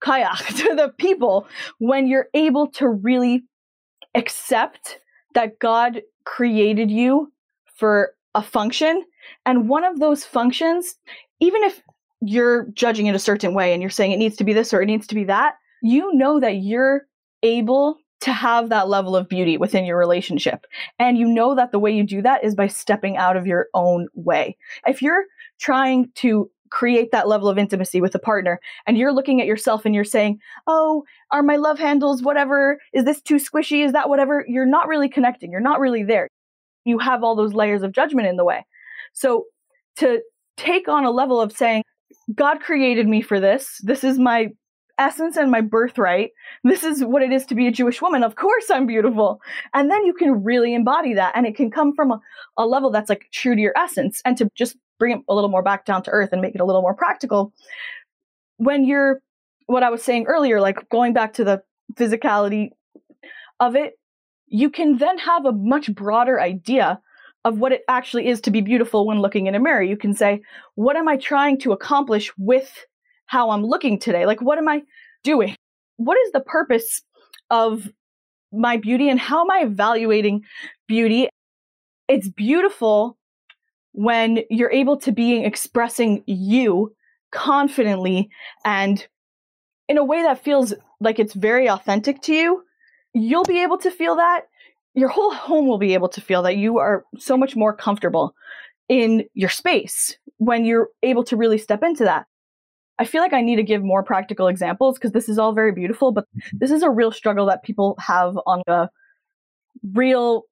[0.00, 1.46] kayak to the people
[1.78, 3.44] when you're able to really
[4.14, 5.00] accept
[5.34, 6.02] that God
[6.36, 7.32] created you
[7.74, 9.02] for a function.
[9.46, 10.94] And one of those functions,
[11.40, 11.82] even if
[12.20, 14.82] you're judging it a certain way and you're saying it needs to be this or
[14.82, 17.06] it needs to be that, you know that you're
[17.42, 20.66] able to have that level of beauty within your relationship.
[20.98, 23.68] And you know that the way you do that is by stepping out of your
[23.74, 24.56] own way.
[24.86, 25.24] If you're
[25.58, 29.84] trying to create that level of intimacy with a partner and you're looking at yourself
[29.84, 32.78] and you're saying, Oh, are my love handles whatever?
[32.92, 33.84] Is this too squishy?
[33.84, 34.44] Is that whatever?
[34.48, 35.50] You're not really connecting.
[35.50, 36.28] You're not really there.
[36.84, 38.64] You have all those layers of judgment in the way.
[39.12, 39.44] So
[39.96, 40.22] to
[40.56, 41.82] take on a level of saying,
[42.34, 43.80] God created me for this.
[43.82, 44.48] This is my
[44.98, 46.32] essence and my birthright.
[46.64, 48.22] This is what it is to be a Jewish woman.
[48.22, 49.40] Of course I'm beautiful.
[49.74, 51.32] And then you can really embody that.
[51.34, 52.20] And it can come from a,
[52.56, 54.20] a level that's like true to your essence.
[54.24, 56.60] And to just bring it a little more back down to earth and make it
[56.60, 57.52] a little more practical.
[58.56, 59.20] When you're,
[59.66, 61.62] what I was saying earlier, like going back to the
[61.94, 62.70] physicality
[63.60, 63.98] of it,
[64.46, 67.00] you can then have a much broader idea
[67.44, 69.82] of what it actually is to be beautiful when looking in a mirror.
[69.82, 70.42] You can say,
[70.74, 72.84] what am I trying to accomplish with
[73.28, 74.26] how I'm looking today.
[74.26, 74.82] Like, what am I
[75.22, 75.54] doing?
[75.96, 77.02] What is the purpose
[77.50, 77.88] of
[78.52, 80.42] my beauty and how am I evaluating
[80.88, 81.28] beauty?
[82.08, 83.16] It's beautiful
[83.92, 86.94] when you're able to be expressing you
[87.30, 88.30] confidently
[88.64, 89.06] and
[89.88, 92.62] in a way that feels like it's very authentic to you.
[93.12, 94.42] You'll be able to feel that.
[94.94, 98.34] Your whole home will be able to feel that you are so much more comfortable
[98.88, 102.26] in your space when you're able to really step into that.
[102.98, 105.72] I feel like I need to give more practical examples because this is all very
[105.72, 106.58] beautiful, but mm-hmm.
[106.58, 108.88] this is a real struggle that people have on a
[109.94, 110.42] real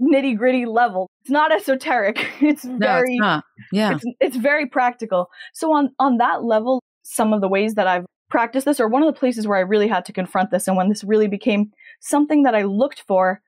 [0.00, 1.10] nitty gritty level.
[1.22, 2.26] It's not esoteric.
[2.40, 5.28] It's no, very, it's yeah, it's, it's very practical.
[5.54, 9.02] So on on that level, some of the ways that I've practiced this, or one
[9.02, 11.72] of the places where I really had to confront this, and when this really became
[12.00, 13.40] something that I looked for,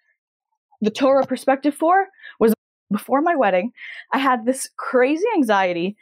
[0.81, 2.07] the Torah perspective for,
[2.39, 2.55] was
[2.91, 3.73] before my wedding.
[4.13, 5.97] I had this crazy anxiety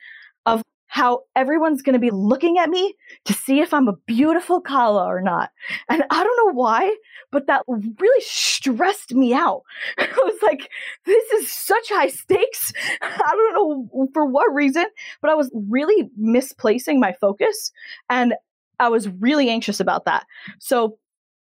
[0.89, 2.95] how everyone's going to be looking at me
[3.27, 5.51] to see if I'm a beautiful Kala or not.
[5.89, 6.97] And I don't know why,
[7.31, 9.63] but that really stressed me out.
[9.99, 10.69] I was like,
[11.05, 12.73] this is such high stakes.
[13.03, 14.87] I don't know for what reason,
[15.21, 17.71] but I was really misplacing my focus
[18.09, 18.35] and
[18.81, 20.27] I was really anxious about that.
[20.59, 20.99] So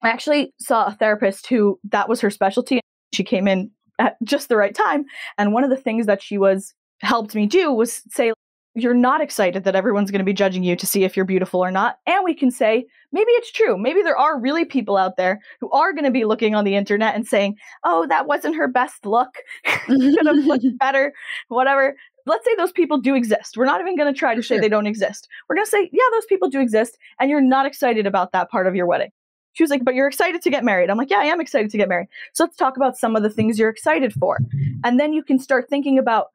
[0.03, 2.80] I actually saw a therapist who that was her specialty.
[3.12, 5.05] She came in at just the right time.
[5.36, 8.32] And one of the things that she was helped me do was say,
[8.81, 11.61] you're not excited that everyone's going to be judging you to see if you're beautiful
[11.61, 11.99] or not.
[12.07, 13.79] And we can say, maybe it's true.
[13.79, 16.76] Maybe there are really people out there who are going to be looking on the
[16.76, 19.29] internet and saying, oh, that wasn't her best look.
[19.87, 21.12] Could have looked better,
[21.49, 21.97] whatever.
[22.26, 23.57] Let's say those people do exist.
[23.57, 24.57] We're not even going to try to sure.
[24.57, 25.29] say they don't exist.
[25.49, 26.99] We're going to say, yeah, those people do exist.
[27.20, 29.11] And you're not excited about that part of your wedding.
[29.53, 30.89] She was like, but you're excited to get married.
[30.89, 32.09] I'm like, yeah, I am excited to get married.
[32.33, 34.39] So let's talk about some of the things you're excited for.
[34.85, 36.29] And then you can start thinking about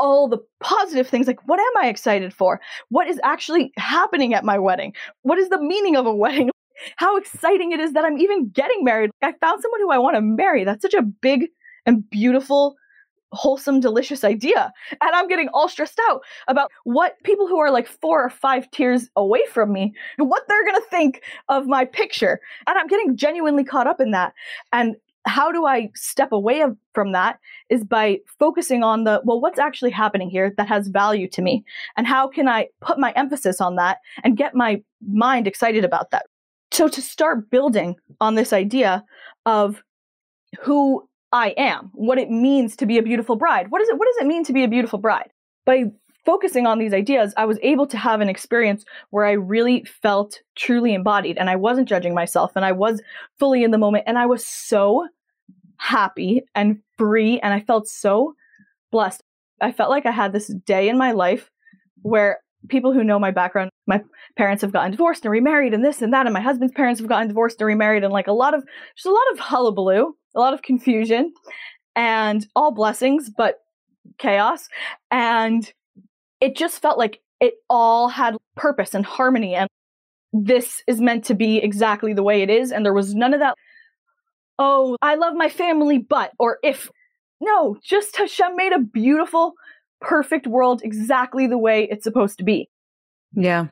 [0.00, 2.60] all the positive things like what am i excited for?
[2.88, 4.94] What is actually happening at my wedding?
[5.22, 6.50] What is the meaning of a wedding?
[6.96, 9.10] How exciting it is that i'm even getting married.
[9.22, 10.64] I found someone who i want to marry.
[10.64, 11.48] That's such a big
[11.86, 12.76] and beautiful
[13.32, 14.72] wholesome delicious idea.
[14.90, 18.68] And i'm getting all stressed out about what people who are like four or five
[18.70, 22.40] tiers away from me what they're going to think of my picture.
[22.66, 24.32] And i'm getting genuinely caught up in that.
[24.72, 24.96] And
[25.26, 26.64] how do I step away
[26.94, 31.28] from that is by focusing on the, well, what's actually happening here that has value
[31.28, 31.64] to me?
[31.96, 36.10] And how can I put my emphasis on that and get my mind excited about
[36.10, 36.26] that?
[36.72, 39.04] So to start building on this idea
[39.44, 39.82] of
[40.60, 43.70] who I am, what it means to be a beautiful bride.
[43.70, 43.98] What is it?
[43.98, 45.30] What does it mean to be a beautiful bride?
[45.64, 45.84] By
[46.24, 50.40] focusing on these ideas, I was able to have an experience where I really felt
[50.56, 53.02] truly embodied and I wasn't judging myself and I was
[53.38, 55.08] fully in the moment and I was so
[55.76, 58.34] happy and free and I felt so
[58.90, 59.22] blessed.
[59.60, 61.50] I felt like I had this day in my life
[62.02, 64.02] where people who know my background, my
[64.36, 67.08] parents have gotten divorced and remarried and this and that, and my husband's parents have
[67.08, 68.64] gotten divorced and remarried, and like a lot of,
[68.96, 71.32] just a lot of hullabaloo, a lot of confusion,
[71.96, 73.60] and all blessings, but
[74.18, 74.68] chaos.
[75.10, 75.72] And
[76.40, 79.68] it just felt like it all had purpose and harmony and
[80.32, 83.40] this is meant to be exactly the way it is and there was none of
[83.40, 83.54] that
[84.58, 86.90] oh i love my family but or if
[87.40, 89.54] no just hashem made a beautiful
[90.00, 92.68] perfect world exactly the way it's supposed to be.
[93.34, 93.66] Yeah.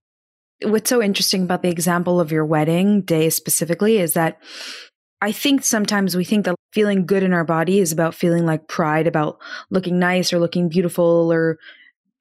[0.62, 4.40] What's so interesting about the example of your wedding day specifically is that
[5.20, 8.68] I think sometimes we think that feeling good in our body is about feeling like
[8.68, 9.38] pride about
[9.70, 11.58] looking nice or looking beautiful or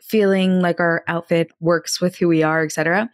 [0.01, 3.09] feeling like our outfit works with who we are, etc.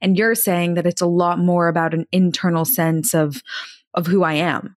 [0.00, 3.42] And you're saying that it's a lot more about an internal sense of
[3.94, 4.76] of who I am.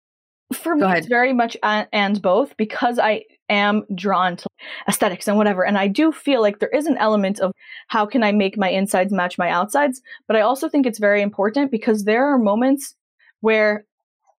[0.52, 0.98] For Go me, ahead.
[0.98, 4.46] it's very much uh, and both because I am drawn to
[4.88, 5.64] aesthetics and whatever.
[5.64, 7.52] And I do feel like there is an element of
[7.88, 10.00] how can I make my insides match my outsides.
[10.28, 12.94] But I also think it's very important because there are moments
[13.40, 13.86] where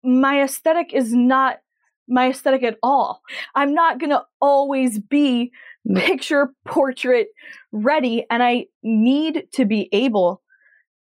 [0.02, 1.58] my aesthetic is not
[2.08, 3.20] my aesthetic at all.
[3.54, 5.52] I'm not going to always be
[5.96, 7.28] picture portrait
[7.72, 10.42] ready and I need to be able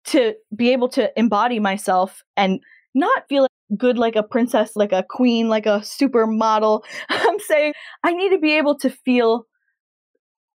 [0.06, 2.60] to be able to embody myself and
[2.94, 3.46] not feel
[3.76, 6.82] good like a princess, like a queen, like a supermodel.
[7.08, 9.46] I'm saying I need to be able to feel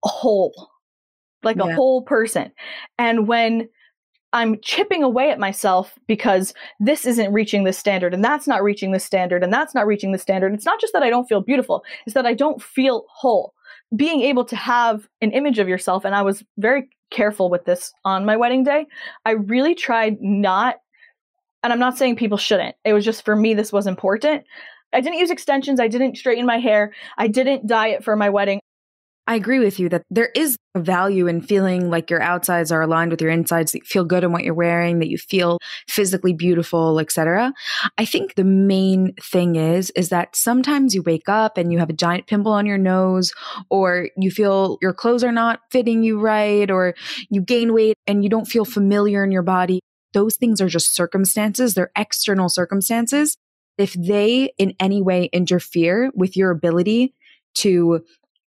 [0.02, 0.70] whole,
[1.42, 1.70] like yeah.
[1.70, 2.50] a whole person.
[2.98, 3.68] And when
[4.32, 8.90] I'm chipping away at myself because this isn't reaching the standard and that's not reaching
[8.90, 10.52] the standard and that's not reaching the standard.
[10.54, 13.53] It's not just that I don't feel beautiful, it's that I don't feel whole.
[13.94, 17.92] Being able to have an image of yourself, and I was very careful with this
[18.04, 18.86] on my wedding day,
[19.24, 20.76] I really tried not,
[21.62, 24.44] and I'm not saying people shouldn't, it was just for me, this was important.
[24.92, 25.80] I didn't use extensions.
[25.80, 26.92] I didn't straighten my hair.
[27.18, 28.60] I didn't dye it for my wedding.
[29.26, 32.82] I agree with you that there is a value in feeling like your outsides are
[32.82, 35.58] aligned with your insides, that you feel good in what you're wearing, that you feel
[35.88, 37.54] physically beautiful, etc.
[37.96, 41.88] I think the main thing is is that sometimes you wake up and you have
[41.88, 43.32] a giant pimple on your nose
[43.70, 46.94] or you feel your clothes are not fitting you right or
[47.30, 49.80] you gain weight and you don't feel familiar in your body.
[50.12, 53.36] Those things are just circumstances, they're external circumstances.
[53.78, 57.14] If they in any way interfere with your ability
[57.54, 58.04] to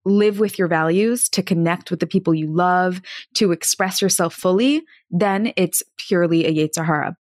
[0.07, 3.01] live with your values, to connect with the people you love,
[3.35, 7.15] to express yourself fully, then it's purely a Yetzer Hara.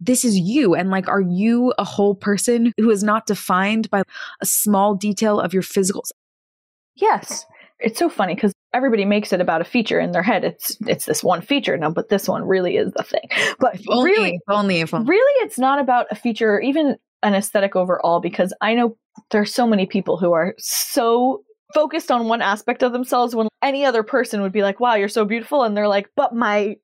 [0.00, 0.74] This is you.
[0.74, 4.02] And like, are you a whole person who is not defined by
[4.40, 6.04] a small detail of your physical?
[6.96, 7.46] Yes.
[7.78, 10.44] It's so funny because everybody makes it about a feature in their head.
[10.44, 13.28] It's it's this one feature now, but this one really is the thing.
[13.58, 15.08] But if only, really, if only, if only.
[15.08, 18.20] really, it's not about a feature or even an aesthetic overall.
[18.20, 18.96] Because I know
[19.30, 21.42] there's so many people who are so
[21.74, 25.08] focused on one aspect of themselves when any other person would be like, wow, you're
[25.08, 25.62] so beautiful.
[25.62, 26.76] And they're like, but my,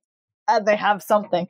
[0.48, 1.46] and they have something.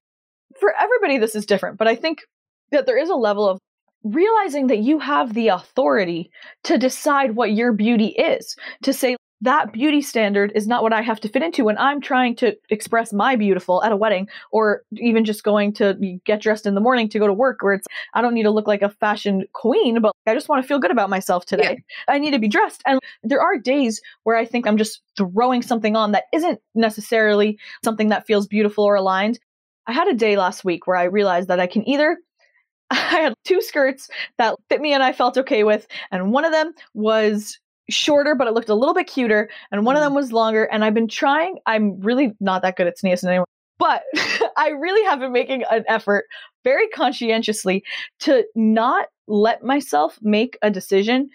[0.58, 1.78] For everybody, this is different.
[1.78, 2.22] But I think
[2.70, 3.58] that there is a level of
[4.04, 6.30] realizing that you have the authority
[6.64, 11.02] to decide what your beauty is, to say, that beauty standard is not what I
[11.02, 14.84] have to fit into when I'm trying to express my beautiful at a wedding or
[14.96, 17.86] even just going to get dressed in the morning to go to work where it's
[18.14, 20.78] I don't need to look like a fashion queen but I just want to feel
[20.78, 21.82] good about myself today.
[22.08, 22.14] Yeah.
[22.14, 25.60] I need to be dressed and there are days where I think I'm just throwing
[25.60, 29.40] something on that isn't necessarily something that feels beautiful or aligned.
[29.88, 32.16] I had a day last week where I realized that I can either
[32.92, 36.52] I had two skirts that fit me and I felt okay with and one of
[36.52, 37.58] them was
[37.92, 39.48] shorter, but it looked a little bit cuter.
[39.70, 40.06] And one of mm.
[40.06, 40.64] them was longer.
[40.64, 43.46] And I've been trying, I'm really not that good at sneezing anymore,
[43.78, 44.02] but
[44.56, 46.26] I really have been making an effort
[46.64, 47.82] very conscientiously
[48.20, 51.30] to not let myself make a decision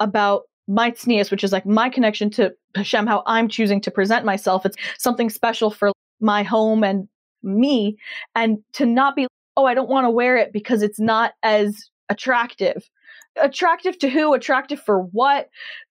[0.00, 4.24] about my tznius, which is like my connection to Hashem, how I'm choosing to present
[4.24, 4.64] myself.
[4.64, 7.08] It's something special for my home and
[7.42, 7.96] me.
[8.34, 11.90] And to not be, oh, I don't want to wear it because it's not as
[12.08, 12.88] attractive
[13.40, 15.48] attractive to who, attractive for what,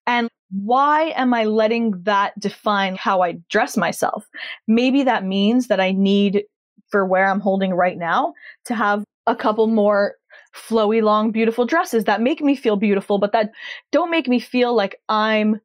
[0.08, 4.28] and why am I letting that define how I dress myself?
[4.68, 6.44] Maybe that means that I need,
[6.90, 8.34] for where I'm holding right now,
[8.66, 10.16] to have a couple more
[10.54, 13.52] flowy, long, beautiful dresses that make me feel beautiful, but that
[13.92, 15.62] don't make me feel like I'm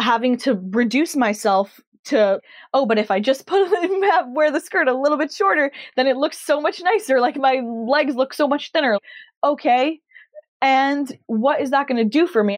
[0.00, 2.38] having to reduce myself to
[2.74, 3.66] oh but if i just put
[4.34, 7.60] wear the skirt a little bit shorter then it looks so much nicer like my
[7.64, 8.98] legs look so much thinner
[9.42, 9.98] okay
[10.64, 12.56] and what is that going to do for me?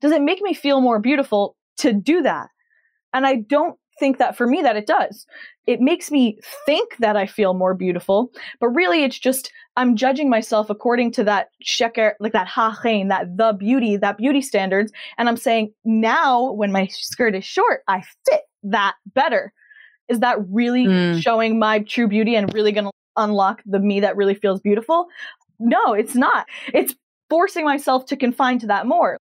[0.00, 2.48] Does it make me feel more beautiful to do that?
[3.12, 5.26] And I don't think that for me that it does.
[5.66, 10.30] It makes me think that I feel more beautiful, but really it's just I'm judging
[10.30, 14.90] myself according to that sheker, like that hachen, that the beauty, that beauty standards.
[15.18, 19.52] And I'm saying now when my skirt is short, I fit that better.
[20.08, 21.22] Is that really mm.
[21.22, 25.06] showing my true beauty and really going to unlock the me that really feels beautiful?
[25.58, 26.46] No, it's not.
[26.72, 26.94] It's
[27.32, 29.16] forcing myself to confine to that more.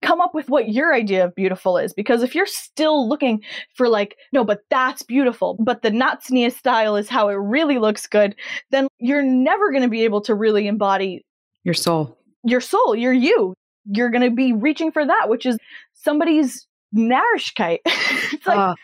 [0.00, 3.42] Come up with what your idea of beautiful is because if you're still looking
[3.74, 8.06] for like no but that's beautiful but the natsnia style is how it really looks
[8.06, 8.36] good
[8.70, 11.24] then you're never going to be able to really embody
[11.64, 12.16] your soul.
[12.44, 13.54] your soul you're you.
[13.86, 15.58] You're going to be reaching for that which is
[15.94, 17.78] somebody's narishkeit
[18.46, 18.74] like, uh,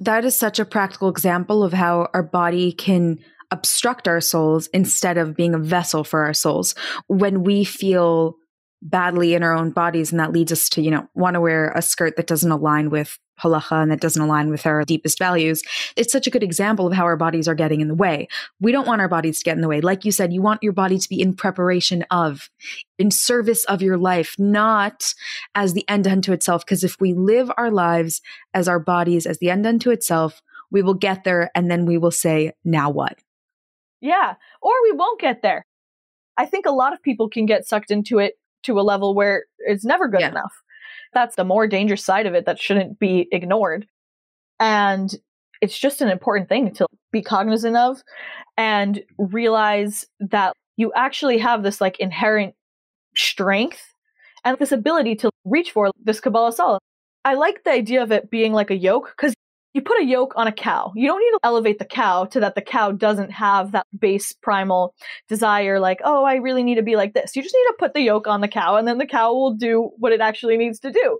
[0.00, 3.18] that is such a practical example of how our body can
[3.50, 6.74] obstruct our souls instead of being a vessel for our souls.
[7.06, 8.36] When we feel
[8.82, 11.72] badly in our own bodies and that leads us to you know want to wear
[11.74, 15.62] a skirt that doesn't align with halacha and that doesn't align with our deepest values
[15.96, 18.28] it's such a good example of how our bodies are getting in the way.
[18.60, 19.80] We don't want our bodies to get in the way.
[19.80, 22.50] Like you said you want your body to be in preparation of
[22.98, 25.14] in service of your life not
[25.54, 26.64] as the end unto itself.
[26.64, 28.20] Because if we live our lives
[28.54, 31.96] as our bodies as the end unto itself we will get there and then we
[31.96, 33.18] will say now what
[34.00, 34.34] yeah.
[34.62, 35.64] Or we won't get there.
[36.36, 38.34] I think a lot of people can get sucked into it
[38.64, 40.30] to a level where it's never good yeah.
[40.30, 40.52] enough.
[41.14, 43.86] That's the more dangerous side of it that shouldn't be ignored.
[44.60, 45.14] And
[45.62, 48.02] it's just an important thing to be cognizant of
[48.56, 52.54] and realize that you actually have this like inherent
[53.16, 53.82] strength
[54.44, 56.78] and this ability to reach for this Kabbalas ol.
[57.24, 59.34] I like the idea of it being like a yoke because
[59.76, 60.90] you put a yoke on a cow.
[60.96, 64.32] You don't need to elevate the cow to that the cow doesn't have that base
[64.32, 64.94] primal
[65.28, 67.36] desire, like, oh, I really need to be like this.
[67.36, 69.52] You just need to put the yoke on the cow, and then the cow will
[69.52, 71.18] do what it actually needs to do.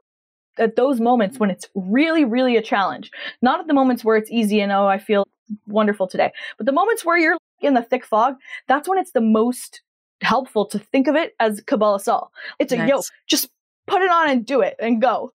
[0.57, 3.11] At those moments when it's really, really a challenge,
[3.43, 5.27] not at the moments where it's easy and, oh, I feel
[5.67, 8.37] wonderful today, but the moments where you're in the thick fog,
[8.69, 9.83] that's when it's the most
[10.23, 12.33] helpful to think of it as Kabbalas ol.
[12.59, 12.89] It's a nice.
[12.89, 13.05] yoke.
[13.27, 13.51] Just
[13.87, 15.31] put it on and do it and go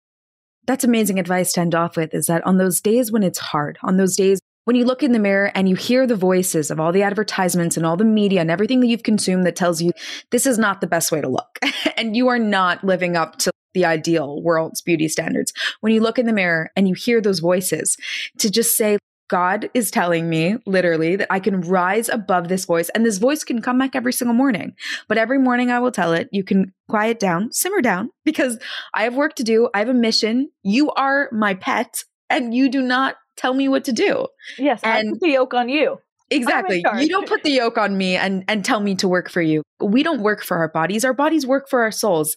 [0.69, 3.79] that's amazing advice to end off with is that on those days when it's hard,
[3.83, 6.79] on those days when you look in the mirror and you hear the voices of
[6.79, 9.93] all the advertisements and all the media and everything that you've consumed that tells you
[10.31, 11.59] this is not the best way to look
[11.97, 15.55] and you are not living up to the ideal world's beauty standards.
[15.81, 17.97] When you look in the mirror and you hear those voices,
[18.39, 18.99] to just say,
[19.29, 23.45] God is telling me literally that I can rise above this voice and this voice
[23.45, 24.75] can come back every single morning.
[25.07, 28.59] But every morning I will tell it, you can quiet down, simmer down because
[28.95, 29.69] I have work to do.
[29.75, 30.51] I have a mission.
[30.63, 34.27] You are my pet and you do not tell me what to do.
[34.59, 35.99] Yes, and I put the yoke on you.
[36.31, 36.85] Exactly.
[36.99, 39.63] You don't put the yoke on me and, and tell me to work for you.
[39.81, 41.05] We don't work for our bodies.
[41.05, 42.37] Our bodies work for our souls.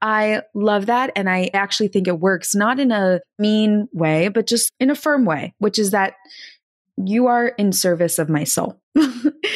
[0.00, 1.10] I love that.
[1.16, 4.94] And I actually think it works not in a mean way, but just in a
[4.94, 6.14] firm way, which is that
[6.96, 8.80] you are in service of my soul.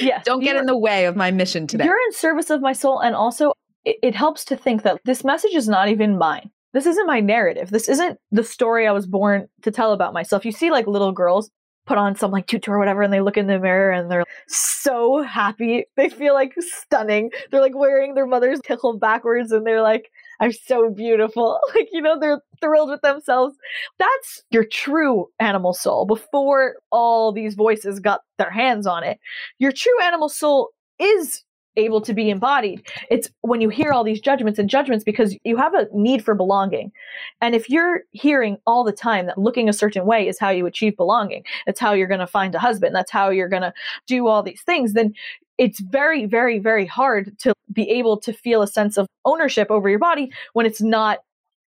[0.00, 0.24] yes.
[0.24, 1.84] don't get in the way of my mission today.
[1.84, 2.98] You're in service of my soul.
[2.98, 3.52] And also,
[3.84, 7.20] it, it helps to think that this message is not even mine this isn't my
[7.20, 7.70] narrative.
[7.70, 10.44] This isn't the story I was born to tell about myself.
[10.44, 11.48] You see like little girls
[11.86, 14.24] put on some like tutu or whatever and they look in the mirror and they're
[14.48, 15.86] so happy.
[15.96, 17.30] They feel like stunning.
[17.50, 20.10] They're like wearing their mother's tichel backwards and they're like,
[20.40, 21.58] I'm so beautiful.
[21.74, 23.56] Like, you know, they're thrilled with themselves.
[23.98, 29.18] That's your true animal soul before all these voices got their hands on it.
[29.58, 31.44] Your true animal soul is
[31.76, 32.86] able to be embodied.
[33.10, 36.34] It's when you hear all these judgments and judgments because you have a need for
[36.34, 36.92] belonging.
[37.40, 40.66] And if you're hearing all the time that looking a certain way is how you
[40.66, 43.72] achieve belonging, it's how you're going to find a husband, that's how you're going to
[44.06, 45.14] do all these things, then
[45.58, 49.88] it's very, very, very hard to be able to feel a sense of ownership over
[49.88, 51.20] your body when it's not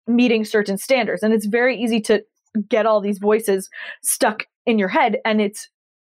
[0.07, 1.23] meeting certain standards.
[1.23, 2.25] And it's very easy to
[2.69, 3.71] get all these voices
[4.03, 5.19] stuck in your head.
[5.25, 5.69] And it's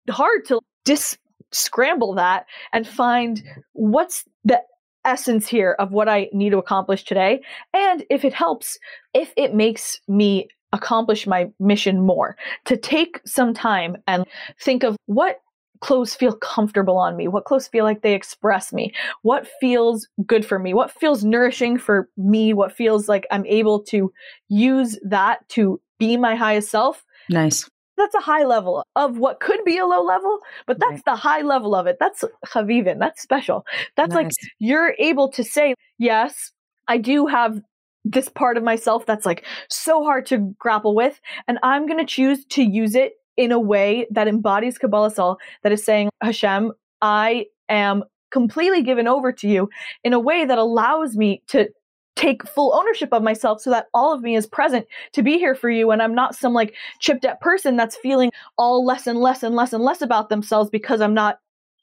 [0.09, 1.16] hard to dis
[1.53, 3.43] scramble that and find
[3.73, 4.61] what's the
[5.05, 7.41] essence here of what I need to accomplish today.
[7.73, 8.79] And if it helps,
[9.15, 12.37] if it makes me accomplish my mission more,
[12.67, 14.25] to take some time and
[14.61, 15.41] think of what
[15.81, 18.93] clothes feel comfortable on me, what clothes feel like they express me,
[19.23, 23.83] what feels good for me, what feels nourishing for me, what feels like I'm able
[23.85, 24.13] to
[24.49, 27.05] use that to be my highest self.
[27.31, 27.69] Nice
[28.01, 31.05] that's a high level of what could be a low level, but that's right.
[31.05, 31.99] the high level of it.
[32.01, 32.99] That's chavivin.
[32.99, 33.65] That's special.
[33.97, 34.25] That's nice.
[34.25, 36.53] like you're able to say, yes,
[36.89, 37.61] I do have
[38.05, 42.07] this part of myself that's like so hard to grapple with, and I'm going to
[42.07, 46.73] choose to use it in a way that embodies Kabbalas ol, that is saying, Hashem,
[47.01, 49.69] I am completely given over to you
[50.05, 51.69] in a way that allows me to
[52.17, 55.55] take full ownership of myself so that all of me is present to be here
[55.55, 59.19] for you and I'm not some like chipped at person that's feeling all less and
[59.19, 61.39] less and less and less about themselves because I'm not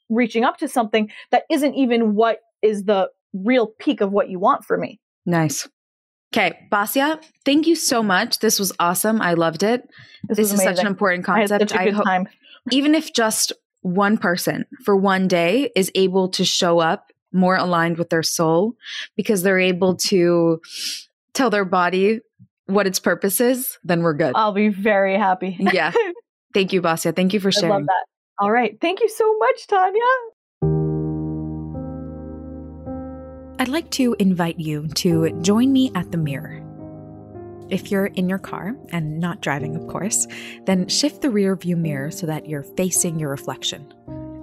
[0.08, 4.38] reaching up to something that isn't even what is the real peak of what you
[4.38, 5.00] want for me.
[5.26, 5.68] Nice.
[6.32, 8.40] Okay, Basia, thank you so much.
[8.40, 9.20] This was awesome.
[9.22, 9.88] I loved it.
[10.28, 11.74] This, this is such an important concept.
[11.74, 12.28] I, I hope
[12.70, 17.98] even if just one person for one day is able to show up more aligned
[17.98, 18.74] with their soul
[19.16, 20.60] because they're able to
[21.34, 22.20] tell their body
[22.66, 24.32] what its purpose is, then we're good.
[24.34, 25.56] I'll be very happy.
[25.58, 25.92] yeah.
[26.54, 27.12] Thank you, Basia.
[27.14, 27.72] Thank you for sharing.
[27.72, 28.04] I love that.
[28.40, 28.78] All right.
[28.80, 30.00] Thank you so much, Tanya.
[33.60, 36.62] I'd like to invite you to join me at the mirror.
[37.70, 40.26] If you're in your car and not driving, of course,
[40.64, 43.92] then shift the rear view mirror so that you're facing your reflection.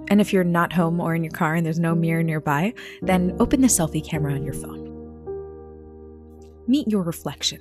[0.08, 3.36] And if you're not home or in your car and there's no mirror nearby, then
[3.40, 4.86] open the selfie camera on your phone.
[6.68, 7.60] Meet your reflection.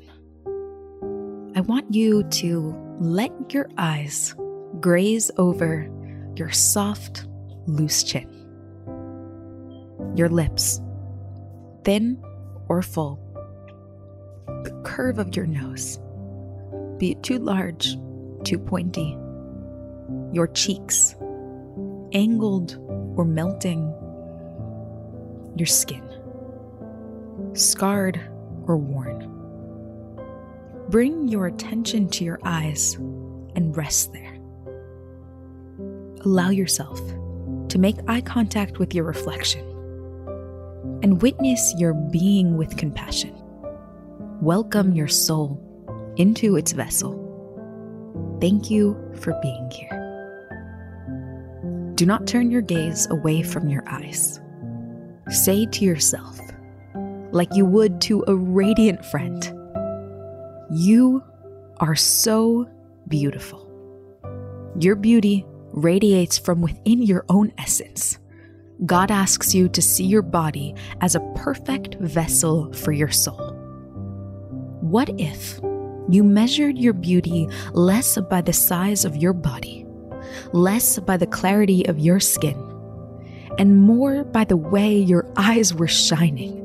[1.55, 4.35] I want you to let your eyes
[4.79, 5.89] graze over
[6.35, 7.25] your soft,
[7.65, 8.29] loose chin,
[10.15, 10.81] your lips,
[11.83, 12.21] thin
[12.67, 13.19] or full,
[14.63, 15.99] the curve of your nose,
[16.97, 17.95] be it too large,
[18.43, 19.17] too pointy,
[20.33, 21.15] your cheeks
[22.15, 22.77] angled
[23.17, 23.93] or melting,
[25.57, 26.01] your skin,
[27.53, 28.19] scarred
[28.65, 29.31] or worn.
[30.89, 34.37] Bring your attention to your eyes and rest there.
[36.23, 36.99] Allow yourself
[37.67, 39.65] to make eye contact with your reflection
[41.03, 43.35] and witness your being with compassion.
[44.41, 45.61] Welcome your soul
[46.15, 47.21] into its vessel.
[48.39, 49.94] Thank you for being here.
[51.95, 54.41] Do not turn your gaze away from your eyes.
[55.29, 56.37] Say to yourself,
[57.31, 59.41] like you would to a radiant friend,
[60.69, 61.23] You
[61.77, 62.69] are so
[63.07, 63.71] beautiful.
[64.77, 68.19] Your beauty radiates from within your own essence.
[68.85, 73.53] God asks you to see your body as a perfect vessel for your soul.
[74.81, 75.61] What if
[76.09, 79.84] you measured your beauty less by the size of your body
[80.53, 82.57] less by the clarity of your skin,
[83.57, 86.61] and more by the way your eyes were shining,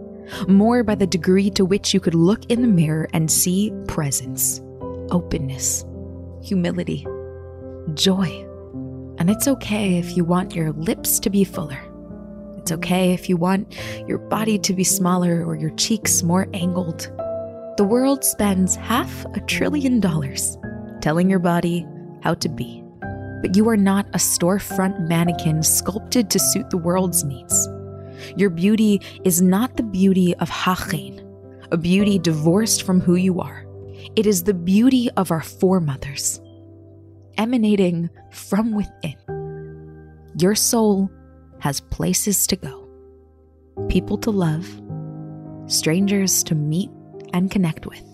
[0.49, 4.61] more by the degree to which you could look in the mirror and see presence,
[5.11, 5.85] openness,
[6.43, 7.07] humility,
[7.95, 8.47] joy.
[9.18, 11.81] And it's okay if you want your lips to be fuller.
[12.57, 17.11] It's okay if you want your body to be smaller or your cheeks more angled.
[17.77, 20.57] The world spends half a trillion dollars
[21.01, 21.87] telling your body
[22.23, 22.80] how to be
[23.41, 27.68] but you are not a storefront mannequin sculpted to suit the world's needs.
[28.36, 31.26] Your beauty is not the beauty of Hachen,
[31.72, 33.66] a beauty divorced from who you are.
[34.16, 36.41] It is the beauty of our foremothers,
[37.38, 39.16] emanating from within.
[40.38, 41.11] Your soul
[41.61, 42.88] has places to go,
[43.88, 44.66] people to love,
[45.66, 46.91] strangers to meet
[47.32, 48.05] and connect with.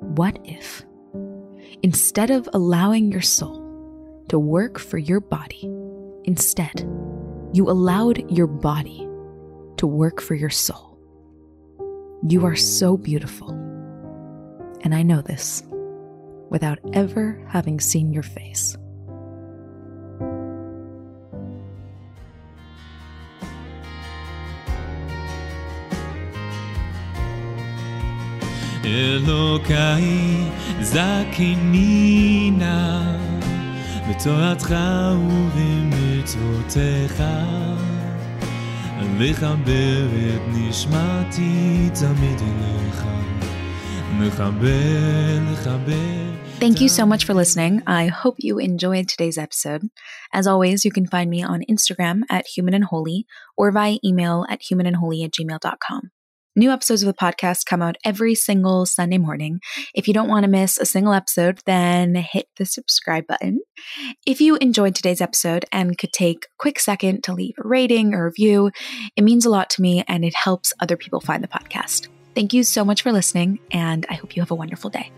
[0.00, 0.84] What if,
[1.82, 3.63] instead of allowing your soul
[4.28, 5.70] to work for your body.
[6.24, 6.80] Instead,
[7.52, 9.08] you allowed your body
[9.76, 10.98] to work for your soul.
[12.26, 13.50] You are so beautiful.
[14.80, 15.62] And I know this
[16.50, 18.76] without ever having seen your face.
[28.84, 30.50] Elokai
[30.80, 31.74] Zakinina
[34.09, 34.75] בתורתך
[35.27, 37.23] ובמצוותיך
[39.19, 43.03] לחבר את נשמתי תמיד אליך
[44.11, 46.29] מחבר לחבר
[46.59, 47.81] Thank you so much for listening.
[47.87, 49.83] I hope you enjoyed today's episode.
[50.33, 54.45] As always, you can find me on Instagram at human and holy or via email
[54.49, 56.11] at humanandholy at gmail.com.
[56.56, 59.58] New episodes of the podcast come out every single Sunday morning.
[59.92, 63.60] If you don't want to miss a single episode, then hit the subscribe button.
[64.24, 68.14] If you enjoyed today's episode and could take a quick second to leave a rating
[68.14, 68.70] or review,
[69.16, 72.06] it means a lot to me and it helps other people find the podcast.
[72.36, 75.10] Thank you so much for listening, and I hope you have a wonderful day.